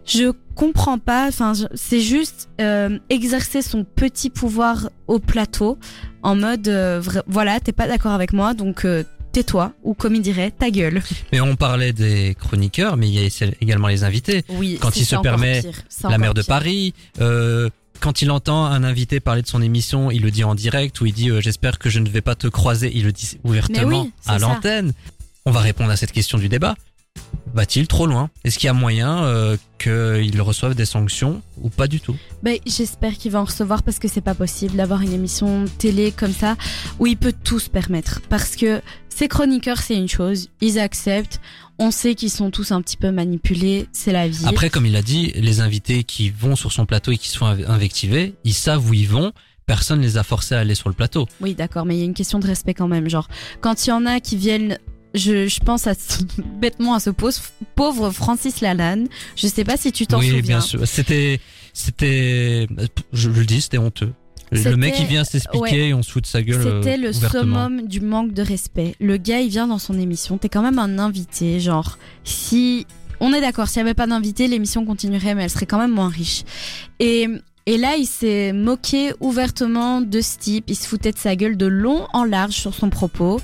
je 0.10 0.32
comprends 0.56 0.98
pas. 1.00 1.28
Enfin, 1.28 1.54
c'est 1.74 2.02
juste 2.02 2.50
euh, 2.60 3.00
exercer 3.10 3.62
son 3.62 3.84
petit 3.84 4.30
pouvoir 4.30 4.90
au 5.08 5.20
plateau 5.20 5.78
en 6.24 6.36
mode, 6.36 6.68
euh, 6.68 7.02
voilà, 7.28 7.60
t'es 7.60 7.72
pas 7.72 7.88
d'accord 7.88 8.12
avec 8.12 8.34
moi, 8.34 8.54
donc 8.54 8.84
euh, 8.84 9.04
tais-toi, 9.32 9.72
ou 9.84 9.94
comme 9.94 10.16
il 10.16 10.22
dirait, 10.22 10.52
ta 10.52 10.70
gueule. 10.70 11.02
Mais 11.32 11.40
on 11.40 11.56
parlait 11.56 11.94
des 11.94 12.36
chroniqueurs, 12.40 12.98
mais 12.98 13.08
il 13.08 13.14
y 13.14 13.26
a 13.26 13.48
également 13.62 13.88
les 13.88 14.04
invités. 14.04 14.44
Oui, 14.50 14.78
Quand 14.82 14.96
il 14.98 15.06
se 15.06 15.16
permet 15.16 15.62
la 16.04 16.18
maire 16.18 16.34
de. 16.34 16.42
Paris. 16.42 16.94
euh, 17.22 17.70
quand 18.00 18.22
il 18.22 18.32
entend 18.32 18.66
un 18.66 18.84
invité 18.84 19.20
parler 19.20 19.42
de 19.42 19.48
son 19.48 19.62
émission, 19.62 20.10
il 20.10 20.22
le 20.22 20.32
dit 20.32 20.44
en 20.46 20.56
direct 20.56 21.00
ou 21.02 21.06
il 21.06 21.14
dit 21.14 21.30
euh, 21.30 21.42
j'espère 21.42 21.80
que 21.80 21.90
je 21.90 22.00
ne 22.00 22.10
vais 22.10 22.22
pas 22.22 22.36
te 22.36 22.48
croiser. 22.48 22.92
Il 22.96 23.04
le 23.04 23.12
dit 23.12 23.38
ouvertement 23.44 24.04
oui, 24.04 24.12
à 24.26 24.40
l'antenne. 24.40 24.94
On 25.46 25.52
va 25.52 25.60
répondre 25.60 25.92
à 25.92 25.98
cette 25.98 26.12
question 26.12 26.38
du 26.38 26.48
débat. 26.50 26.76
Va-t-il 27.54 27.88
trop 27.88 28.06
loin? 28.06 28.30
Est-ce 28.44 28.60
qu'il 28.60 28.68
y 28.68 28.70
a 28.70 28.74
moyen 28.74 29.24
euh, 29.24 29.58
qu'il 29.80 30.42
reçoive 30.42 30.76
des 30.76 30.86
sanctions 30.86 31.42
ou 31.62 31.70
pas 31.70 31.88
du 31.88 32.00
tout? 32.00 32.16
Ben, 32.44 32.58
J'espère 32.66 33.18
qu'il 33.18 33.32
va 33.32 33.42
en 33.42 33.46
recevoir 33.46 33.82
parce 33.82 33.98
que 34.00 34.08
c'est 34.08 34.22
pas 34.22 34.36
possible 34.36 34.76
d'avoir 34.76 35.02
une 35.02 35.14
émission 35.14 35.66
télé 35.80 36.12
comme 36.12 36.32
ça 36.32 36.56
où 37.00 37.08
il 37.08 37.18
peut 37.18 37.34
tout 37.44 37.60
se 37.60 37.70
permettre. 37.70 38.22
Parce 38.30 38.56
que 38.56 38.82
ces 39.10 39.28
chroniqueurs, 39.28 39.80
c'est 39.80 39.96
une 39.96 40.08
chose, 40.08 40.50
ils 40.62 40.80
acceptent, 40.80 41.42
on 41.80 41.92
sait 41.92 42.14
qu'ils 42.14 42.30
sont 42.30 42.52
tous 42.52 42.72
un 42.72 42.82
petit 42.82 42.98
peu 42.98 43.12
manipulés, 43.12 43.88
c'est 43.94 44.12
la 44.12 44.28
vie. 44.28 44.46
Après, 44.46 44.70
comme 44.70 44.86
il 44.86 44.96
a 44.96 45.02
dit, 45.02 45.32
les 45.36 45.60
invités 45.60 46.04
qui 46.04 46.30
vont 46.30 46.56
sur 46.56 46.72
son 46.72 46.86
plateau 46.86 47.12
et 47.12 47.18
qui 47.18 47.30
se 47.30 47.38
font 47.38 47.48
invectiver, 47.48 48.36
ils 48.44 48.54
savent 48.54 48.88
où 48.88 48.94
ils 48.94 49.08
vont. 49.08 49.32
Personne 49.66 50.02
les 50.02 50.18
a 50.18 50.24
forcés 50.24 50.56
à 50.56 50.60
aller 50.60 50.76
sur 50.76 50.90
le 50.90 50.96
plateau. 50.96 51.28
Oui, 51.42 51.54
d'accord, 51.54 51.86
mais 51.86 51.96
il 51.96 52.00
y 52.00 52.02
a 52.02 52.06
une 52.06 52.14
question 52.14 52.40
de 52.40 52.48
respect 52.48 52.74
quand 52.74 52.88
même. 52.88 53.10
Genre, 53.10 53.28
quand 53.62 53.86
il 53.86 53.90
y 53.90 53.94
en 53.94 54.06
a 54.06 54.20
qui 54.20 54.36
viennent. 54.36 54.78
Je, 55.14 55.48
je 55.48 55.60
pense 55.60 55.88
à, 55.88 55.94
ce- 55.94 56.24
bêtement 56.60 56.94
à 56.94 57.00
ce 57.00 57.10
pauvre, 57.10 57.42
pauvre 57.76 58.12
Francis 58.12 58.62
Lalanne. 58.62 59.08
Je 59.36 59.48
sais 59.48 59.64
pas 59.64 59.78
si 59.78 59.92
tu 59.92 60.06
t'en 60.08 60.20
oui, 60.20 60.28
souviens. 60.28 60.42
bien 60.42 60.62
sûr. 60.62 60.88
C'était, 60.88 61.40
c'était, 61.74 62.68
je 63.14 63.30
le 63.30 63.46
dis, 63.46 63.62
c'était 63.62 63.78
honteux. 63.78 64.14
Le 64.52 64.76
mec, 64.76 64.96
il 65.00 65.06
vient 65.06 65.24
s'expliquer 65.24 65.60
ouais. 65.60 65.88
et 65.90 65.94
on 65.94 66.02
se 66.02 66.12
fout 66.12 66.24
de 66.24 66.28
sa 66.28 66.42
gueule. 66.42 66.62
C'était 66.62 66.98
euh, 66.98 67.08
le 67.08 67.14
summum 67.14 67.88
du 67.88 68.02
manque 68.02 68.34
de 68.34 68.42
respect. 68.42 68.96
Le 69.00 69.18
gars, 69.18 69.40
il 69.40 69.50
vient 69.50 69.68
dans 69.68 69.78
son 69.78 70.00
émission. 70.00 70.38
T'es 70.38 70.50
quand 70.50 70.62
même 70.62 70.80
un 70.80 71.00
invité. 71.00 71.60
Genre, 71.60 71.98
si. 72.24 72.86
On 73.22 73.34
est 73.34 73.42
d'accord, 73.42 73.68
s'il 73.68 73.84
n'y 73.84 73.90
avait 73.90 73.96
pas 73.96 74.08
d'invité, 74.08 74.48
l'émission 74.48 74.86
continuerait, 74.86 75.36
mais 75.36 75.44
elle 75.44 75.50
serait 75.50 75.66
quand 75.66 75.80
même 75.80 75.92
moins 75.92 76.10
riche. 76.10 76.44
Et. 77.00 77.28
Et 77.70 77.78
là, 77.78 77.98
il 77.98 78.08
s'est 78.08 78.52
moqué 78.52 79.14
ouvertement 79.20 80.02
de 80.02 80.22
ce 80.22 80.40
type. 80.40 80.66
Il 80.70 80.76
se 80.76 80.88
foutait 80.88 81.12
de 81.12 81.20
sa 81.20 81.36
gueule 81.36 81.56
de 81.56 81.68
long 81.68 82.08
en 82.14 82.24
large 82.24 82.54
sur 82.56 82.74
son 82.74 82.90
propos. 82.90 83.40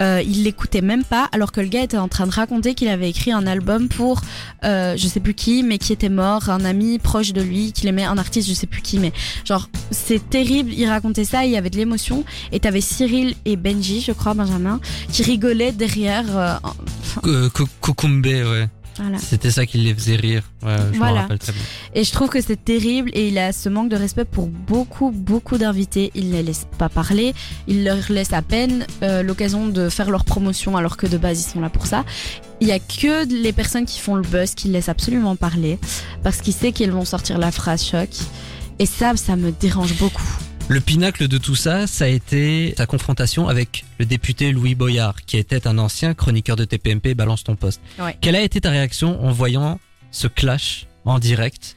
Euh, 0.00 0.22
il 0.26 0.44
l'écoutait 0.44 0.80
même 0.80 1.04
pas, 1.04 1.28
alors 1.32 1.52
que 1.52 1.60
le 1.60 1.66
gars 1.68 1.82
était 1.82 1.98
en 1.98 2.08
train 2.08 2.26
de 2.26 2.32
raconter 2.32 2.72
qu'il 2.72 2.88
avait 2.88 3.10
écrit 3.10 3.32
un 3.32 3.46
album 3.46 3.88
pour, 3.88 4.22
euh, 4.64 4.94
je 4.96 5.06
sais 5.06 5.20
plus 5.20 5.34
qui, 5.34 5.62
mais 5.62 5.76
qui 5.76 5.92
était 5.92 6.08
mort, 6.08 6.48
un 6.48 6.64
ami 6.64 6.98
proche 6.98 7.34
de 7.34 7.42
lui, 7.42 7.72
qu'il 7.72 7.86
aimait, 7.90 8.04
un 8.04 8.16
artiste, 8.16 8.48
je 8.48 8.54
sais 8.54 8.66
plus 8.66 8.80
qui, 8.80 8.98
mais 8.98 9.12
genre, 9.44 9.68
c'est 9.90 10.30
terrible. 10.30 10.72
Il 10.72 10.88
racontait 10.88 11.26
ça, 11.26 11.44
il 11.44 11.50
y 11.50 11.56
avait 11.58 11.68
de 11.68 11.76
l'émotion. 11.76 12.24
Et 12.52 12.60
t'avais 12.60 12.80
Cyril 12.80 13.34
et 13.44 13.56
Benji, 13.56 14.00
je 14.00 14.12
crois, 14.12 14.32
Benjamin, 14.32 14.80
qui 15.12 15.22
rigolaient 15.22 15.72
derrière. 15.72 16.24
euh, 17.26 17.50
Kukumbe, 17.82 18.24
ouais. 18.24 18.68
Voilà. 18.98 19.18
C'était 19.18 19.50
ça 19.50 19.66
qui 19.66 19.78
les 19.78 19.94
faisait 19.94 20.16
rire. 20.16 20.42
Ouais, 20.62 20.76
je 20.92 20.98
Voilà. 20.98 21.12
me 21.14 21.18
rappelle 21.20 21.38
très 21.38 21.52
bien. 21.52 21.62
Et 21.94 22.04
je 22.04 22.12
trouve 22.12 22.28
que 22.28 22.40
c'est 22.40 22.62
terrible 22.64 23.10
et 23.14 23.28
il 23.28 23.38
a 23.38 23.52
ce 23.52 23.68
manque 23.68 23.88
de 23.90 23.96
respect 23.96 24.24
pour 24.24 24.46
beaucoup, 24.46 25.10
beaucoup 25.10 25.58
d'invités. 25.58 26.10
Il 26.14 26.28
ne 26.28 26.34
les 26.34 26.42
laisse 26.42 26.66
pas 26.78 26.88
parler, 26.88 27.34
il 27.68 27.84
leur 27.84 27.98
laisse 28.10 28.32
à 28.32 28.42
peine 28.42 28.86
euh, 29.02 29.22
l'occasion 29.22 29.66
de 29.68 29.88
faire 29.88 30.10
leur 30.10 30.24
promotion 30.24 30.76
alors 30.76 30.96
que 30.96 31.06
de 31.06 31.18
base 31.18 31.40
ils 31.40 31.50
sont 31.52 31.60
là 31.60 31.68
pour 31.70 31.86
ça. 31.86 32.04
Il 32.60 32.68
y 32.68 32.72
a 32.72 32.78
que 32.78 33.26
les 33.42 33.52
personnes 33.52 33.84
qui 33.84 34.00
font 34.00 34.14
le 34.14 34.22
buzz 34.22 34.54
qui 34.54 34.68
le 34.68 34.74
laissent 34.74 34.88
absolument 34.88 35.36
parler 35.36 35.78
parce 36.22 36.40
qu'il 36.40 36.54
sait 36.54 36.72
qu'ils 36.72 36.90
vont 36.90 37.04
sortir 37.04 37.38
la 37.38 37.50
phrase 37.52 37.84
choc. 37.84 38.08
Et 38.78 38.84
ça, 38.86 39.16
ça 39.16 39.36
me 39.36 39.52
dérange 39.52 39.96
beaucoup. 39.98 40.22
Le 40.68 40.80
pinacle 40.80 41.28
de 41.28 41.38
tout 41.38 41.54
ça, 41.54 41.86
ça 41.86 42.06
a 42.06 42.08
été 42.08 42.74
sa 42.76 42.86
confrontation 42.86 43.46
avec 43.46 43.84
le 44.00 44.04
député 44.04 44.50
Louis 44.50 44.74
Boyard, 44.74 45.24
qui 45.24 45.36
était 45.36 45.68
un 45.68 45.78
ancien 45.78 46.12
chroniqueur 46.12 46.56
de 46.56 46.64
TPMP 46.64 47.14
Balance 47.14 47.44
ton 47.44 47.54
poste. 47.54 47.80
Ouais. 48.00 48.16
Quelle 48.20 48.34
a 48.34 48.40
été 48.40 48.60
ta 48.60 48.70
réaction 48.70 49.24
en 49.24 49.30
voyant 49.30 49.78
ce 50.10 50.26
clash 50.26 50.88
en 51.04 51.20
direct? 51.20 51.76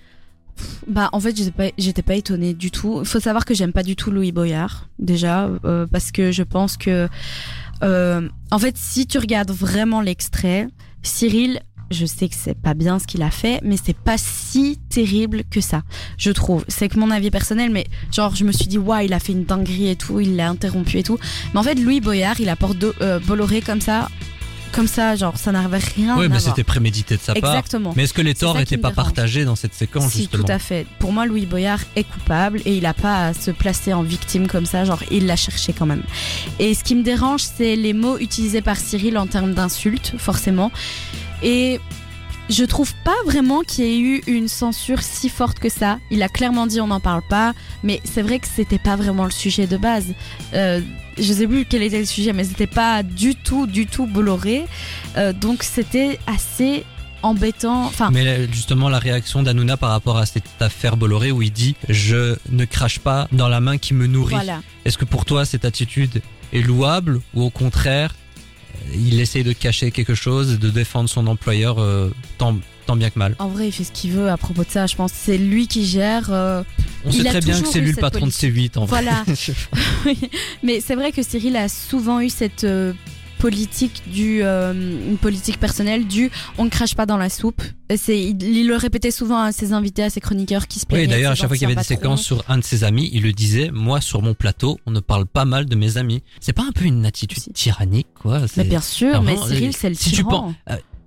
Bah 0.88 1.10
en 1.13 1.19
fait 1.19 1.38
j'étais 1.38 1.52
pas 1.52 1.69
j'étais 1.78 2.02
pas 2.02 2.15
étonnée 2.15 2.56
du 2.56 2.71
tout. 2.71 3.02
Il 3.02 3.08
faut 3.08 3.19
savoir 3.19 3.45
que 3.45 3.54
j'aime 3.54 3.73
pas 3.73 3.84
du 3.84 3.95
tout 3.95 4.10
Louis 4.10 4.32
Boyard 4.32 4.89
déjà 4.97 5.49
euh, 5.65 5.86
parce 5.86 6.12
que 6.12 6.32
je 6.32 6.43
pense 6.43 6.75
que 6.75 7.08
euh, 7.84 8.28
en 8.49 8.60
fait 8.60 8.75
si 8.75 9.06
tu 9.06 9.19
regardes 9.19 9.52
vraiment 9.52 10.02
l'extrait, 10.02 10.67
Cyril 11.04 11.62
je 11.91 12.06
sais 12.06 12.28
que 12.30 12.36
c'est 12.36 12.58
pas 12.58 12.73
bien 12.73 12.99
ce 12.99 13.08
qu'il 13.08 13.21
a 13.21 13.32
fait, 13.32 13.60
mais 13.63 13.75
c'est 13.84 13.97
pas 13.97 14.17
si 14.17 14.78
terrible 14.89 15.43
que 15.49 15.62
ça, 15.62 15.84
je 16.17 16.32
trouve. 16.32 16.65
C'est 16.67 16.89
que 16.89 16.99
mon 16.99 17.12
avis 17.12 17.32
personnel, 17.32 17.71
mais 17.71 17.88
genre, 18.12 18.36
je 18.36 18.43
me 18.43 18.52
suis 18.52 18.67
dit, 18.67 18.78
ouais, 18.78 19.06
il 19.06 19.13
a 19.13 19.19
fait 19.19 19.34
une 19.34 19.45
dinguerie 19.45 19.89
et 19.89 19.95
tout, 19.95 20.19
il 20.19 20.36
l'a 20.36 20.49
interrompu 20.49 20.97
et 20.97 21.04
tout. 21.04 21.17
Mais 21.54 21.60
en 21.60 21.63
fait, 21.63 21.75
Louis 21.75 22.02
Boyard, 22.02 22.39
il 22.39 22.49
apporte 22.49 22.84
euh, 23.02 23.19
Bolloré 23.19 23.62
comme 23.62 23.82
ça, 23.82 24.10
comme 24.79 24.87
ça, 24.87 25.13
genre, 25.17 25.35
ça 25.35 25.51
n'avait 25.51 25.77
rien 25.77 26.17
Oui, 26.17 26.27
à 26.27 26.29
mais 26.29 26.39
c'était 26.39 26.63
prémédité 26.63 27.17
de 27.17 27.21
sa 27.21 27.33
part. 27.33 27.51
Exactement. 27.53 27.91
Mais 27.97 28.03
est-ce 28.03 28.13
que 28.13 28.21
les 28.21 28.33
torts 28.33 28.55
n'étaient 28.55 28.77
pas 28.77 28.91
dérange. 28.91 29.07
partagés 29.07 29.43
dans 29.43 29.57
cette 29.57 29.73
séquence, 29.73 30.13
Si, 30.13 30.19
justement 30.19 30.45
tout 30.45 30.51
à 30.53 30.57
fait. 30.57 30.87
Pour 30.99 31.11
moi, 31.11 31.25
Louis 31.25 31.45
Boyard 31.45 31.81
est 31.97 32.05
coupable 32.05 32.61
et 32.63 32.77
il 32.77 32.83
n'a 32.83 32.93
pas 32.93 33.25
à 33.27 33.33
se 33.33 33.51
placer 33.51 33.91
en 33.91 34.03
victime 34.03 34.47
comme 34.47 34.65
ça. 34.65 34.85
Genre, 34.85 35.03
il 35.11 35.25
l'a 35.25 35.35
cherché 35.35 35.73
quand 35.73 35.85
même. 35.85 36.03
Et 36.59 36.73
ce 36.73 36.85
qui 36.85 36.95
me 36.95 37.03
dérange, 37.03 37.41
c'est 37.41 37.75
les 37.75 37.91
mots 37.91 38.17
utilisés 38.19 38.61
par 38.61 38.77
Cyril 38.77 39.17
en 39.17 39.27
termes 39.27 39.53
d'insultes, 39.53 40.13
forcément. 40.17 40.71
Et 41.43 41.81
je 42.49 42.63
trouve 42.63 42.93
pas 43.03 43.15
vraiment 43.25 43.62
qu'il 43.62 43.85
y 43.85 43.88
ait 43.88 43.99
eu 43.99 44.23
une 44.27 44.47
censure 44.47 45.01
si 45.01 45.29
forte 45.29 45.59
que 45.59 45.69
ça. 45.69 45.99
Il 46.09 46.23
a 46.23 46.29
clairement 46.29 46.67
dit 46.67 46.81
on 46.81 46.88
n'en 46.88 46.99
parle 46.99 47.21
pas, 47.27 47.53
mais 47.83 48.01
c'est 48.03 48.21
vrai 48.21 48.39
que 48.39 48.47
c'était 48.47 48.79
pas 48.79 48.95
vraiment 48.95 49.25
le 49.25 49.31
sujet 49.31 49.67
de 49.67 49.77
base. 49.77 50.07
Euh, 50.53 50.81
je 51.17 51.33
sais 51.33 51.47
plus 51.47 51.65
quel 51.65 51.83
était 51.83 51.99
le 51.99 52.05
sujet, 52.05 52.33
mais 52.33 52.43
c'était 52.43 52.67
pas 52.67 53.03
du 53.03 53.35
tout, 53.35 53.67
du 53.67 53.85
tout 53.85 54.07
Bolloré. 54.07 54.65
Euh, 55.17 55.33
donc 55.33 55.63
c'était 55.63 56.19
assez 56.27 56.83
embêtant. 57.21 57.85
Enfin, 57.85 58.09
Mais 58.12 58.27
euh, 58.27 58.47
justement, 58.51 58.89
la 58.89 58.99
réaction 58.99 59.43
d'Anouna 59.43 59.77
par 59.77 59.91
rapport 59.91 60.17
à 60.17 60.25
cette 60.25 60.43
affaire 60.59 60.97
Bolloré 60.97 61.31
où 61.31 61.41
il 61.41 61.51
dit 61.51 61.75
Je 61.88 62.35
ne 62.49 62.65
crache 62.65 62.99
pas 62.99 63.27
dans 63.31 63.49
la 63.49 63.59
main 63.59 63.77
qui 63.77 63.93
me 63.93 64.07
nourrit. 64.07 64.35
voilà. 64.35 64.62
Est-ce 64.85 64.97
que 64.97 65.05
pour 65.05 65.25
toi, 65.25 65.45
cette 65.45 65.65
attitude 65.65 66.21
est 66.53 66.62
louable 66.62 67.21
ou 67.35 67.43
au 67.43 67.49
contraire, 67.49 68.15
il 68.95 69.19
essaye 69.19 69.43
de 69.43 69.53
cacher 69.53 69.91
quelque 69.91 70.15
chose 70.15 70.53
et 70.53 70.57
de 70.57 70.69
défendre 70.69 71.09
son 71.09 71.27
employeur 71.27 71.79
euh, 71.79 72.09
tant, 72.37 72.55
tant 72.85 72.95
bien 72.95 73.09
que 73.09 73.19
mal 73.19 73.35
En 73.39 73.47
vrai, 73.49 73.67
il 73.67 73.71
fait 73.71 73.83
ce 73.83 73.91
qu'il 73.91 74.11
veut 74.11 74.29
à 74.29 74.37
propos 74.37 74.63
de 74.63 74.69
ça. 74.69 74.87
Je 74.87 74.95
pense 74.95 75.11
que 75.11 75.17
c'est 75.21 75.37
lui 75.37 75.67
qui 75.67 75.85
gère. 75.85 76.29
euh, 76.31 76.63
On 77.05 77.09
Il 77.09 77.21
sait 77.23 77.29
très 77.29 77.39
bien 77.41 77.59
que 77.61 77.67
c'est 77.67 77.81
lui 77.81 77.91
le 77.91 77.97
patron 77.97 78.27
de 78.27 78.31
politique. 78.31 78.73
C8 78.75 78.77
en 78.79 78.85
vrai. 78.85 79.01
Voilà. 79.03 79.23
Mais 80.63 80.79
c'est 80.81 80.95
vrai 80.95 81.11
que 81.11 81.23
Cyril 81.23 81.55
a 81.55 81.69
souvent 81.69 82.19
eu 82.21 82.29
cette 82.29 82.63
euh, 82.63 82.93
politique 83.39 84.04
du 84.12 84.43
euh, 84.43 84.73
une 84.73 85.17
politique 85.17 85.60
personnelle 85.60 86.06
du 86.06 86.30
on 86.58 86.65
ne 86.65 86.69
crache 86.69 86.93
pas 86.93 87.06
dans 87.08 87.17
la 87.17 87.30
soupe. 87.30 87.63
C'est 87.95 88.19
il, 88.21 88.41
il 88.43 88.67
le 88.67 88.75
répétait 88.75 89.10
souvent 89.10 89.39
à 89.41 89.52
ses 89.52 89.73
invités, 89.73 90.04
à 90.04 90.10
ses 90.12 90.19
chroniqueurs 90.19 90.67
qui 90.67 90.80
se 90.80 90.86
plaignaient. 90.86 91.06
Oui, 91.06 91.10
d'ailleurs, 91.10 91.32
à 91.32 91.36
chaque 91.36 91.47
fois 91.47 91.58
qu'il 91.58 91.67
y 91.67 91.71
avait 91.71 91.80
des 91.80 91.84
séquences 91.88 92.21
sur 92.21 92.43
un 92.47 92.58
de 92.60 92.63
ses 92.63 92.84
amis, 92.84 93.10
il 93.13 93.23
le 93.23 93.32
disait, 93.32 93.71
moi, 93.73 94.02
sur 94.02 94.21
mon 94.21 94.36
plateau, 94.36 94.78
on 94.86 94.91
ne 94.91 94.99
parle 94.99 95.25
pas 95.25 95.45
mal 95.45 95.65
de 95.65 95.75
mes 95.75 95.97
amis. 95.97 96.21
C'est 96.39 96.54
pas 96.54 96.63
un 96.63 96.71
peu 96.71 96.86
une 96.86 97.06
attitude 97.06 97.39
Si. 97.41 97.52
tyrannique, 97.54 98.08
quoi 98.13 98.41
Mais 98.58 98.65
bien 98.65 98.82
sûr, 98.82 99.23
mais 99.23 99.38
Cyril 99.38 99.69
euh, 99.69 99.71
c'est 99.75 99.89
le 99.89 99.95
si 99.95 100.12
tu 100.12 100.23
tyran. 100.23 100.54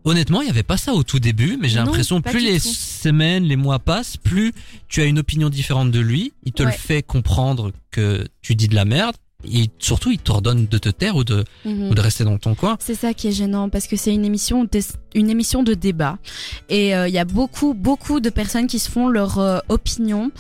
Honnêtement, 0.05 0.41
il 0.41 0.47
n'y 0.47 0.51
avait 0.51 0.65
pas 0.65 0.77
ça 0.77 0.95
au 0.95 1.05
tout 1.05 1.21
début, 1.21 1.57
mais 1.61 1.69
j'ai 1.69 1.77
l'impression 1.79 2.21
plus 2.21 2.41
les 2.41 2.59
tout. 2.59 2.67
semaines, 2.69 3.45
les 3.45 3.55
mois 3.55 3.79
passent, 3.79 4.17
plus 4.17 4.53
tu 4.89 5.01
as 5.01 5.05
une 5.05 5.21
opinion 5.21 5.49
différente 5.49 5.93
de 5.93 6.01
lui, 6.01 6.33
il 6.45 6.51
te 6.53 6.65
le 6.65 6.73
fait 6.73 7.03
comprendre 7.05 7.71
que 7.93 8.27
tu 8.41 8.57
dis 8.57 8.67
de 8.67 8.75
la 8.75 8.85
merde, 8.85 9.15
et 9.45 9.71
surtout 9.79 10.11
il 10.11 10.19
t'ordonne 10.19 10.67
de 10.67 10.79
te 10.79 10.89
taire 10.89 11.17
ou 11.17 11.25
de, 11.25 11.45
Mhm. 11.65 11.91
ou 11.91 11.95
de 11.95 12.01
rester 12.01 12.25
dans 12.25 12.39
ton 12.39 12.55
coin. 12.55 12.77
C'est 12.81 12.95
ça 12.95 13.15
qui 13.15 13.29
est 13.29 13.33
gênant 13.33 13.69
parce 13.69 13.87
que 13.87 13.97
c'est 13.97 14.13
une 14.15 14.25
émission, 14.25 14.65
de- 14.65 14.71
une 15.15 15.31
émission 15.31 15.63
de 15.63 15.75
débat 15.75 16.19
et 16.69 16.95
euh, 16.95 17.09
il 17.09 17.15
y 17.15 17.19
a 17.19 17.25
beaucoup, 17.25 17.75
beaucoup 17.75 18.21
de 18.21 18.31
personnes 18.31 18.67
qui 18.67 18.79
se 18.79 18.91
font 18.91 19.09
leur 19.09 19.39
euh, 19.39 19.59
opinion 19.69 20.31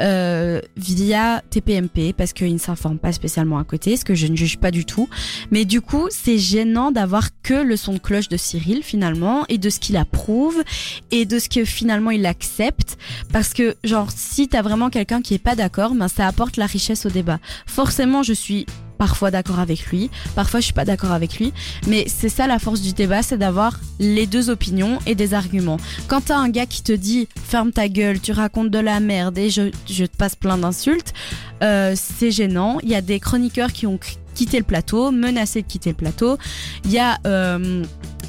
euh, 0.00 0.60
via 0.76 1.42
TPMP 1.50 2.12
parce 2.16 2.32
qu'ils 2.32 2.52
ne 2.52 2.58
s'informent 2.58 2.98
pas 2.98 3.12
spécialement 3.12 3.58
à 3.58 3.64
côté, 3.64 3.96
ce 3.96 4.04
que 4.04 4.14
je 4.14 4.26
ne 4.26 4.36
juge 4.36 4.58
pas 4.58 4.70
du 4.70 4.84
tout. 4.84 5.08
Mais 5.50 5.64
du 5.64 5.80
coup, 5.80 6.08
c'est 6.10 6.38
gênant 6.38 6.90
d'avoir 6.90 7.28
que 7.42 7.54
le 7.54 7.76
son 7.76 7.94
de 7.94 7.98
cloche 7.98 8.28
de 8.28 8.36
Cyril 8.36 8.82
finalement 8.82 9.44
et 9.48 9.58
de 9.58 9.70
ce 9.70 9.80
qu'il 9.80 9.96
approuve 9.96 10.62
et 11.10 11.24
de 11.24 11.38
ce 11.38 11.48
que 11.48 11.64
finalement 11.64 12.10
il 12.10 12.26
accepte 12.26 12.96
parce 13.32 13.52
que 13.52 13.76
genre 13.84 14.08
si 14.14 14.48
t'as 14.48 14.62
vraiment 14.62 14.90
quelqu'un 14.90 15.22
qui 15.22 15.34
est 15.34 15.38
pas 15.38 15.56
d'accord, 15.56 15.94
ben 15.94 16.08
ça 16.08 16.26
apporte 16.26 16.56
la 16.56 16.66
richesse 16.66 17.06
au 17.06 17.10
débat. 17.10 17.38
Forcément, 17.66 18.22
je 18.22 18.32
suis 18.32 18.66
parfois 19.00 19.30
d'accord 19.30 19.58
avec 19.60 19.86
lui, 19.86 20.10
parfois 20.36 20.60
je 20.60 20.66
suis 20.66 20.74
pas 20.74 20.84
d'accord 20.84 21.12
avec 21.12 21.38
lui, 21.38 21.54
mais 21.88 22.04
c'est 22.06 22.28
ça 22.28 22.46
la 22.46 22.58
force 22.58 22.82
du 22.82 22.92
débat, 22.92 23.22
c'est 23.22 23.38
d'avoir 23.38 23.80
les 23.98 24.26
deux 24.26 24.50
opinions 24.50 24.98
et 25.06 25.14
des 25.14 25.32
arguments. 25.32 25.78
Quand 26.06 26.20
t'as 26.26 26.36
un 26.36 26.50
gars 26.50 26.66
qui 26.66 26.82
te 26.82 26.92
dit 26.92 27.26
ferme 27.34 27.72
ta 27.72 27.88
gueule, 27.88 28.20
tu 28.20 28.32
racontes 28.32 28.70
de 28.70 28.78
la 28.78 29.00
merde 29.00 29.38
et 29.38 29.48
je, 29.48 29.70
je 29.88 30.04
te 30.04 30.14
passe 30.18 30.36
plein 30.36 30.58
d'insultes, 30.58 31.14
euh, 31.62 31.94
c'est 31.96 32.30
gênant. 32.30 32.78
Il 32.82 32.90
y 32.90 32.94
a 32.94 33.00
des 33.00 33.20
chroniqueurs 33.20 33.72
qui 33.72 33.86
ont 33.86 33.96
qu- 33.96 34.16
quitté 34.34 34.58
le 34.58 34.64
plateau, 34.64 35.10
menacé 35.10 35.62
de 35.62 35.66
quitter 35.66 35.90
le 35.90 35.96
plateau. 35.96 36.36
Il 36.84 36.90
y 36.92 36.98
a 36.98 37.18
euh, 37.26 37.82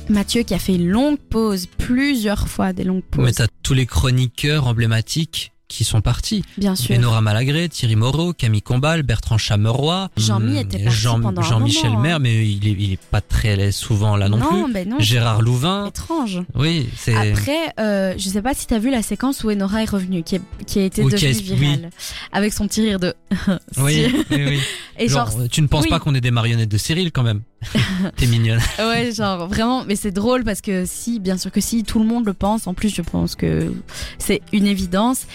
Mathieu 0.08 0.44
qui 0.44 0.54
a 0.54 0.60
fait 0.60 0.76
une 0.76 0.88
longue 0.88 1.18
pause, 1.20 1.68
plusieurs 1.78 2.48
fois 2.48 2.72
des 2.72 2.86
longues 2.86 3.04
pauses, 3.04 3.26
Mais 3.26 3.34
t'as 3.34 3.48
tous 3.62 3.74
les 3.74 3.86
chroniqueurs 3.86 4.68
emblématiques 4.68 5.51
qui 5.72 5.84
sont 5.84 6.02
partis. 6.02 6.44
bien 6.58 6.76
sûr. 6.76 6.96
Enora 6.98 7.22
Malagré, 7.22 7.70
Thierry 7.70 7.96
Moreau, 7.96 8.34
Camille 8.34 8.62
Combal, 8.62 9.04
Bertrand 9.04 9.38
Chameroy, 9.38 10.10
Jean-Mi 10.18 10.60
était 10.60 10.84
parti 10.84 11.00
Jean, 11.00 11.20
pendant 11.22 11.42
un 11.42 11.46
Jean-Michel 11.46 11.90
moment, 11.92 12.02
Maire, 12.02 12.16
hein. 12.18 12.20
mais 12.20 12.48
il 12.48 12.68
est, 12.68 12.72
il 12.78 12.94
est 12.94 13.00
pas 13.00 13.22
très 13.22 13.72
souvent 13.72 14.16
là 14.18 14.30
non, 14.30 14.38
plus. 14.40 14.74
ben 14.74 14.88
non. 14.90 14.98
Gérard 15.00 15.42
Louvain, 15.42 15.86
Étrange. 15.88 16.42
oui, 16.56 16.88
c'est. 16.98 17.16
Après, 17.16 17.74
euh, 17.80 18.14
je 18.18 18.30
sais 18.30 18.42
pas 18.42 18.54
si 18.54 18.68
t'as 18.68 18.80
vu 18.80 18.92
la 18.92 19.02
séquence 19.02 19.44
où 19.44 19.50
Enora 19.52 19.82
est 19.84 19.90
revenue, 19.90 20.24
qui, 20.24 20.36
est- 20.36 20.42
qui 20.68 20.80
a 20.80 20.84
été 20.84 21.04
Oui, 21.04 21.12
devenue 21.12 21.32
virale, 21.58 21.90
avec 22.32 22.54
son 22.54 22.68
petit 22.68 22.82
rire 22.82 23.00
de. 23.00 23.14
Oui, 23.78 24.06
oui, 24.32 24.44
oui. 24.48 24.60
Et 25.02 25.08
genre, 25.08 25.32
Genre, 25.32 25.48
tu 25.50 25.62
ne 25.62 25.68
penses 25.68 25.84
oui. 25.86 25.90
pas 25.90 26.00
qu'on 26.00 26.14
est 26.16 26.22
des 26.22 26.32
marionnettes 26.32 26.70
de 26.70 26.78
Cyril 26.78 27.12
quand 27.12 27.24
même 27.24 27.42
T'es 28.18 28.28
mignonne. 28.28 28.60
ouais, 28.80 29.12
genre 29.12 29.48
vraiment, 29.48 29.84
mais 29.86 29.96
c'est 29.96 30.12
drôle 30.12 30.44
parce 30.44 30.62
que 30.62 30.86
si, 30.86 31.20
bien 31.20 31.38
sûr 31.38 31.52
que 31.52 31.60
si, 31.62 31.84
tout 31.84 32.00
le 32.00 32.06
monde 32.06 32.26
le 32.26 32.34
pense. 32.34 32.68
En 32.68 32.74
plus, 32.74 32.94
je 32.94 33.02
pense 33.02 33.36
que 33.36 33.74
c'est 34.18 34.42
une 34.54 34.66
évidence. 34.68 35.26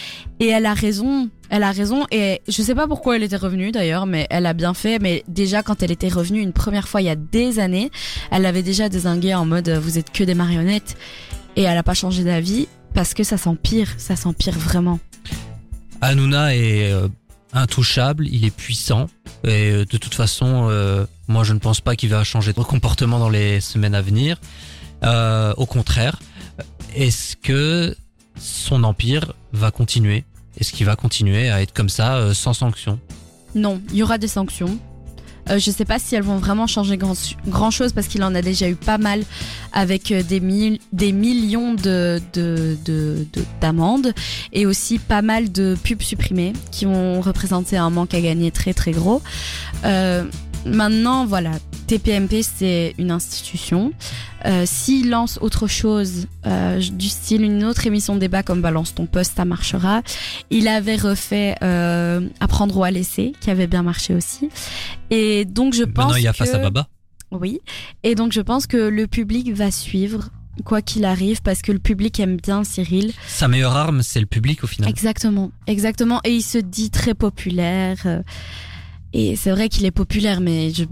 Et 0.41 0.47
elle 0.49 0.67
a 0.67 0.75
raison. 0.75 1.29
Elle 1.51 1.63
a 1.63 1.73
raison. 1.73 2.05
Et 2.11 2.41
je 2.49 2.63
sais 2.63 2.75
pas 2.75 2.87
pourquoi 2.87 3.17
elle 3.17 3.23
était 3.23 3.37
revenue 3.37 3.71
d'ailleurs, 3.73 4.07
mais 4.07 4.27
elle 4.31 4.47
a 4.47 4.53
bien 4.53 4.75
fait. 4.75 4.99
Mais 5.01 5.25
déjà, 5.29 5.63
quand 5.63 5.83
elle 5.83 5.91
était 5.93 6.09
revenue 6.09 6.41
une 6.41 6.53
première 6.53 6.89
fois 6.89 7.01
il 7.01 7.05
y 7.05 7.11
a 7.11 7.17
des 7.17 7.59
années, 7.59 7.91
elle 8.31 8.47
avait 8.47 8.63
déjà 8.63 8.89
désingué 8.89 9.35
en 9.35 9.47
mode 9.47 9.69
euh, 9.69 9.81
vous 9.81 9.99
êtes 9.99 10.11
que 10.13 10.25
des 10.25 10.35
marionnettes. 10.35 10.97
Et 11.57 11.63
elle 11.63 11.79
a 11.79 11.83
pas 11.83 11.95
changé 11.95 12.23
d'avis 12.25 12.69
parce 12.95 13.15
que 13.15 13.25
ça 13.25 13.37
s'empire. 13.37 13.89
Ça 13.99 14.15
s'empire 14.17 14.55
vraiment. 14.59 14.99
Hanouna 16.01 16.55
est 16.55 16.93
euh, 16.93 17.09
intouchable, 17.57 18.27
il 18.29 18.45
est 18.45 18.55
puissant. 18.55 19.07
Et 19.45 19.71
euh, 19.71 19.85
de 19.85 19.97
toute 19.97 20.15
façon, 20.15 20.69
euh, 20.71 21.07
moi 21.29 21.43
je 21.43 21.53
ne 21.53 21.59
pense 21.59 21.81
pas 21.81 21.97
qu'il 21.97 22.11
va 22.11 22.23
changer 22.23 22.53
de 22.53 22.61
comportement 22.61 23.19
dans 23.19 23.31
les 23.31 23.61
semaines 23.61 23.95
à 23.95 24.03
venir. 24.03 24.41
Euh, 25.03 25.53
au 25.57 25.67
contraire, 25.67 26.21
est-ce 26.95 27.37
que 27.37 27.97
son 28.39 28.85
empire 28.85 29.33
va 29.53 29.71
continuer? 29.71 30.25
Est-ce 30.59 30.73
qu'il 30.73 30.87
va 30.87 30.97
continuer 30.97 31.51
à 31.51 31.61
être 31.61 31.73
comme 31.73 31.89
ça, 31.89 32.33
sans 32.35 32.55
sanction 32.55 32.99
Non, 33.55 33.81
il 33.91 33.97
y 33.97 34.03
aura 34.03 34.17
des 34.17 34.29
sanctions. 34.29 34.79
Euh, 35.51 35.59
je 35.59 35.71
sais 35.71 35.85
pas 35.85 35.99
si 35.99 36.15
elles 36.17 36.23
vont 36.23 36.39
vraiment 36.39 36.67
changer 36.67 36.97
grand, 36.97 37.15
grand 37.47 37.71
chose 37.71 37.93
parce 37.93 38.07
qu'il 38.09 38.23
en 38.25 38.35
a 38.35 38.43
déjà 38.43 38.69
eu 38.69 38.75
pas 38.75 38.99
mal 38.99 39.23
avec 39.73 40.11
euh, 40.11 40.23
des, 40.23 40.41
mille- 40.41 40.79
des 40.93 41.13
millions 41.13 41.75
de, 41.75 42.21
de, 42.33 42.77
de- 42.85 43.27
d'amendes 43.61 44.13
et 44.53 44.67
aussi 44.67 44.99
pas 44.99 45.23
mal 45.23 45.53
de 45.53 45.77
pubs 45.83 46.03
supprimées 46.03 46.53
qui 46.73 46.87
ont 46.87 47.21
représenté 47.21 47.77
un 47.77 47.91
manque 47.91 48.15
à 48.15 48.21
gagner 48.21 48.51
très 48.51 48.75
très 48.75 48.93
gros. 48.93 49.23
Euh, 49.85 50.25
maintenant, 50.67 51.27
voilà, 51.27 51.53
TPMP 51.87 52.43
c'est 52.43 52.95
une 52.99 53.11
institution. 53.11 53.93
Euh, 54.45 54.65
S'il 54.67 55.11
lance 55.11 55.39
autre 55.41 55.67
chose 55.67 56.27
euh, 56.47 56.81
du 56.81 57.09
style 57.09 57.43
une 57.43 57.65
autre 57.65 57.87
émission 57.87 58.15
de 58.15 58.21
débat 58.21 58.43
comme 58.43 58.61
Balance 58.61 58.95
ton 58.95 59.07
poste, 59.07 59.35
ça 59.37 59.45
marchera. 59.45 60.03
Il 60.51 60.69
avait 60.69 60.97
refait 60.97 61.55
euh, 61.63 62.29
Apprendre 62.41 62.77
ou 62.77 62.85
à 62.85 62.91
laisser, 62.91 63.33
qui 63.41 63.51
avait 63.51 63.67
bien 63.67 63.83
marché 63.83 64.15
aussi. 64.15 64.49
Et 65.11 65.45
donc 65.45 65.75
je 65.75 65.85
pense 65.85 66.07
Maintenant 66.07 66.17
il 66.17 66.25
y 66.25 66.29
a 66.29 66.33
que... 66.33 66.39
face 66.39 66.55
à 66.55 66.59
Baba. 66.59 66.89
Oui. 67.31 67.61
Et 68.03 68.15
donc 68.15 68.33
je 68.33 68.41
pense 68.41 68.67
que 68.67 68.77
le 68.77 69.07
public 69.07 69.53
va 69.53 69.71
suivre 69.71 70.31
quoi 70.65 70.81
qu'il 70.81 71.05
arrive 71.05 71.43
parce 71.43 71.63
que 71.63 71.73
le 71.73 71.79
public 71.79 72.19
aime 72.21 72.37
bien 72.37 72.65
Cyril. 72.65 73.13
Sa 73.27 73.49
meilleure 73.49 73.77
arme, 73.77 74.03
c'est 74.03 74.21
le 74.21 74.27
public 74.27 74.65
au 74.65 74.67
final. 74.67 74.89
Exactement, 74.91 75.51
exactement. 75.67 76.21
Et 76.25 76.35
il 76.35 76.43
se 76.43 76.59
dit 76.59 76.91
très 76.91 77.15
populaire. 77.15 78.23
Et 79.13 79.37
c'est 79.37 79.51
vrai 79.51 79.69
qu'il 79.69 79.87
est 79.87 79.91
populaire, 79.91 80.41
mais 80.41 80.73
je, 80.73 80.85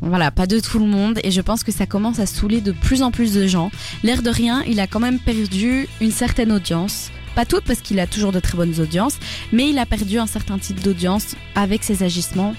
voilà, 0.00 0.30
pas 0.30 0.46
de 0.46 0.60
tout 0.60 0.78
le 0.78 0.86
monde. 0.86 1.18
Et 1.24 1.30
je 1.30 1.40
pense 1.40 1.62
que 1.64 1.72
ça 1.72 1.86
commence 1.86 2.18
à 2.18 2.26
saouler 2.26 2.60
de 2.60 2.72
plus 2.72 3.02
en 3.02 3.10
plus 3.10 3.32
de 3.32 3.46
gens. 3.46 3.70
L'air 4.02 4.22
de 4.22 4.30
rien, 4.30 4.62
il 4.66 4.80
a 4.80 4.86
quand 4.86 5.00
même 5.00 5.18
perdu 5.18 5.88
une 6.00 6.10
certaine 6.10 6.52
audience. 6.52 7.10
Pas 7.34 7.46
toute 7.46 7.64
parce 7.64 7.80
qu'il 7.80 8.00
a 8.00 8.06
toujours 8.06 8.32
de 8.32 8.40
très 8.40 8.56
bonnes 8.56 8.78
audiences, 8.80 9.18
mais 9.52 9.70
il 9.70 9.78
a 9.78 9.86
perdu 9.86 10.18
un 10.18 10.26
certain 10.26 10.58
type 10.58 10.80
d'audience 10.82 11.36
avec 11.54 11.84
ses 11.84 12.02
agissements. 12.02 12.54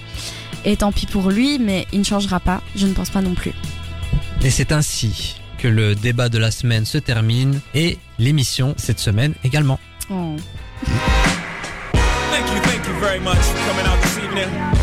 Et 0.64 0.76
tant 0.76 0.92
pis 0.92 1.06
pour 1.06 1.30
lui, 1.30 1.58
mais 1.58 1.86
il 1.92 2.00
ne 2.00 2.04
changera 2.04 2.40
pas. 2.40 2.62
Je 2.74 2.86
ne 2.86 2.92
pense 2.92 3.10
pas 3.10 3.20
non 3.20 3.34
plus. 3.34 3.52
Et 4.42 4.50
c'est 4.50 4.72
ainsi 4.72 5.36
que 5.58 5.68
le 5.68 5.94
débat 5.94 6.28
de 6.28 6.38
la 6.38 6.50
semaine 6.50 6.84
se 6.84 6.98
termine 6.98 7.60
et 7.74 7.98
l'émission 8.18 8.74
cette 8.76 8.98
semaine 8.98 9.34
également. 9.44 9.78
Oh. 10.10 10.36
Thank 12.30 12.48
you, 12.50 12.60
thank 12.62 12.86
you 12.88 12.94
very 13.00 13.20
much 13.20 13.36
for 13.36 13.58
coming 13.68 13.86
out 13.86 14.00
this 14.02 14.18
evening. 14.18 14.81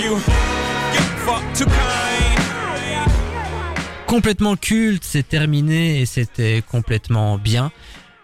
You, 0.00 0.16
fuck 1.24 1.42
kind. 1.56 1.68
Complètement 4.06 4.54
culte, 4.54 5.02
c'est 5.04 5.26
terminé 5.26 6.00
et 6.00 6.06
c'était 6.06 6.62
complètement 6.70 7.36
bien. 7.36 7.72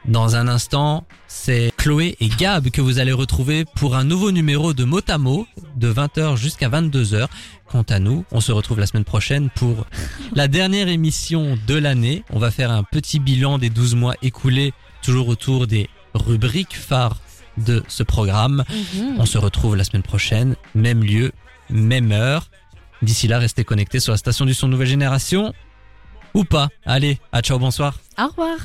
Dans 0.06 0.36
un 0.36 0.46
instant, 0.46 1.04
c'est 1.26 1.72
Chloé 1.76 2.16
et 2.20 2.28
Gab 2.28 2.70
que 2.70 2.80
vous 2.80 3.00
allez 3.00 3.12
retrouver 3.12 3.64
pour 3.64 3.96
un 3.96 4.04
nouveau 4.04 4.30
numéro 4.30 4.72
de 4.72 4.84
Motamo 4.84 5.48
de 5.76 5.92
20h 5.92 6.36
jusqu'à 6.36 6.68
22h. 6.68 7.26
Quant 7.66 7.84
à 7.88 7.98
nous, 7.98 8.24
on 8.30 8.40
se 8.40 8.52
retrouve 8.52 8.78
la 8.78 8.86
semaine 8.86 9.04
prochaine 9.04 9.50
pour 9.50 9.84
la 10.34 10.46
dernière 10.46 10.88
émission 10.88 11.58
de 11.66 11.74
l'année. 11.74 12.22
On 12.30 12.38
va 12.38 12.52
faire 12.52 12.70
un 12.70 12.84
petit 12.84 13.18
bilan 13.18 13.58
des 13.58 13.70
12 13.70 13.96
mois 13.96 14.14
écoulés, 14.22 14.72
toujours 15.02 15.26
autour 15.26 15.66
des 15.66 15.88
rubriques 16.14 16.76
phares 16.76 17.18
de 17.56 17.82
ce 17.88 18.02
programme. 18.02 18.64
Mhm. 18.70 19.16
On 19.18 19.26
se 19.26 19.38
retrouve 19.38 19.76
la 19.76 19.84
semaine 19.84 20.02
prochaine, 20.02 20.56
même 20.74 21.02
lieu, 21.02 21.32
même 21.70 22.12
heure. 22.12 22.48
D'ici 23.02 23.28
là, 23.28 23.38
restez 23.38 23.64
connectés 23.64 24.00
sur 24.00 24.12
la 24.12 24.18
station 24.18 24.44
du 24.44 24.54
son 24.54 24.68
nouvelle 24.68 24.88
génération. 24.88 25.52
Ou 26.34 26.44
pas. 26.44 26.68
Allez, 26.84 27.18
à 27.32 27.42
ciao, 27.42 27.58
bonsoir. 27.58 27.98
Au 28.18 28.26
revoir. 28.28 28.56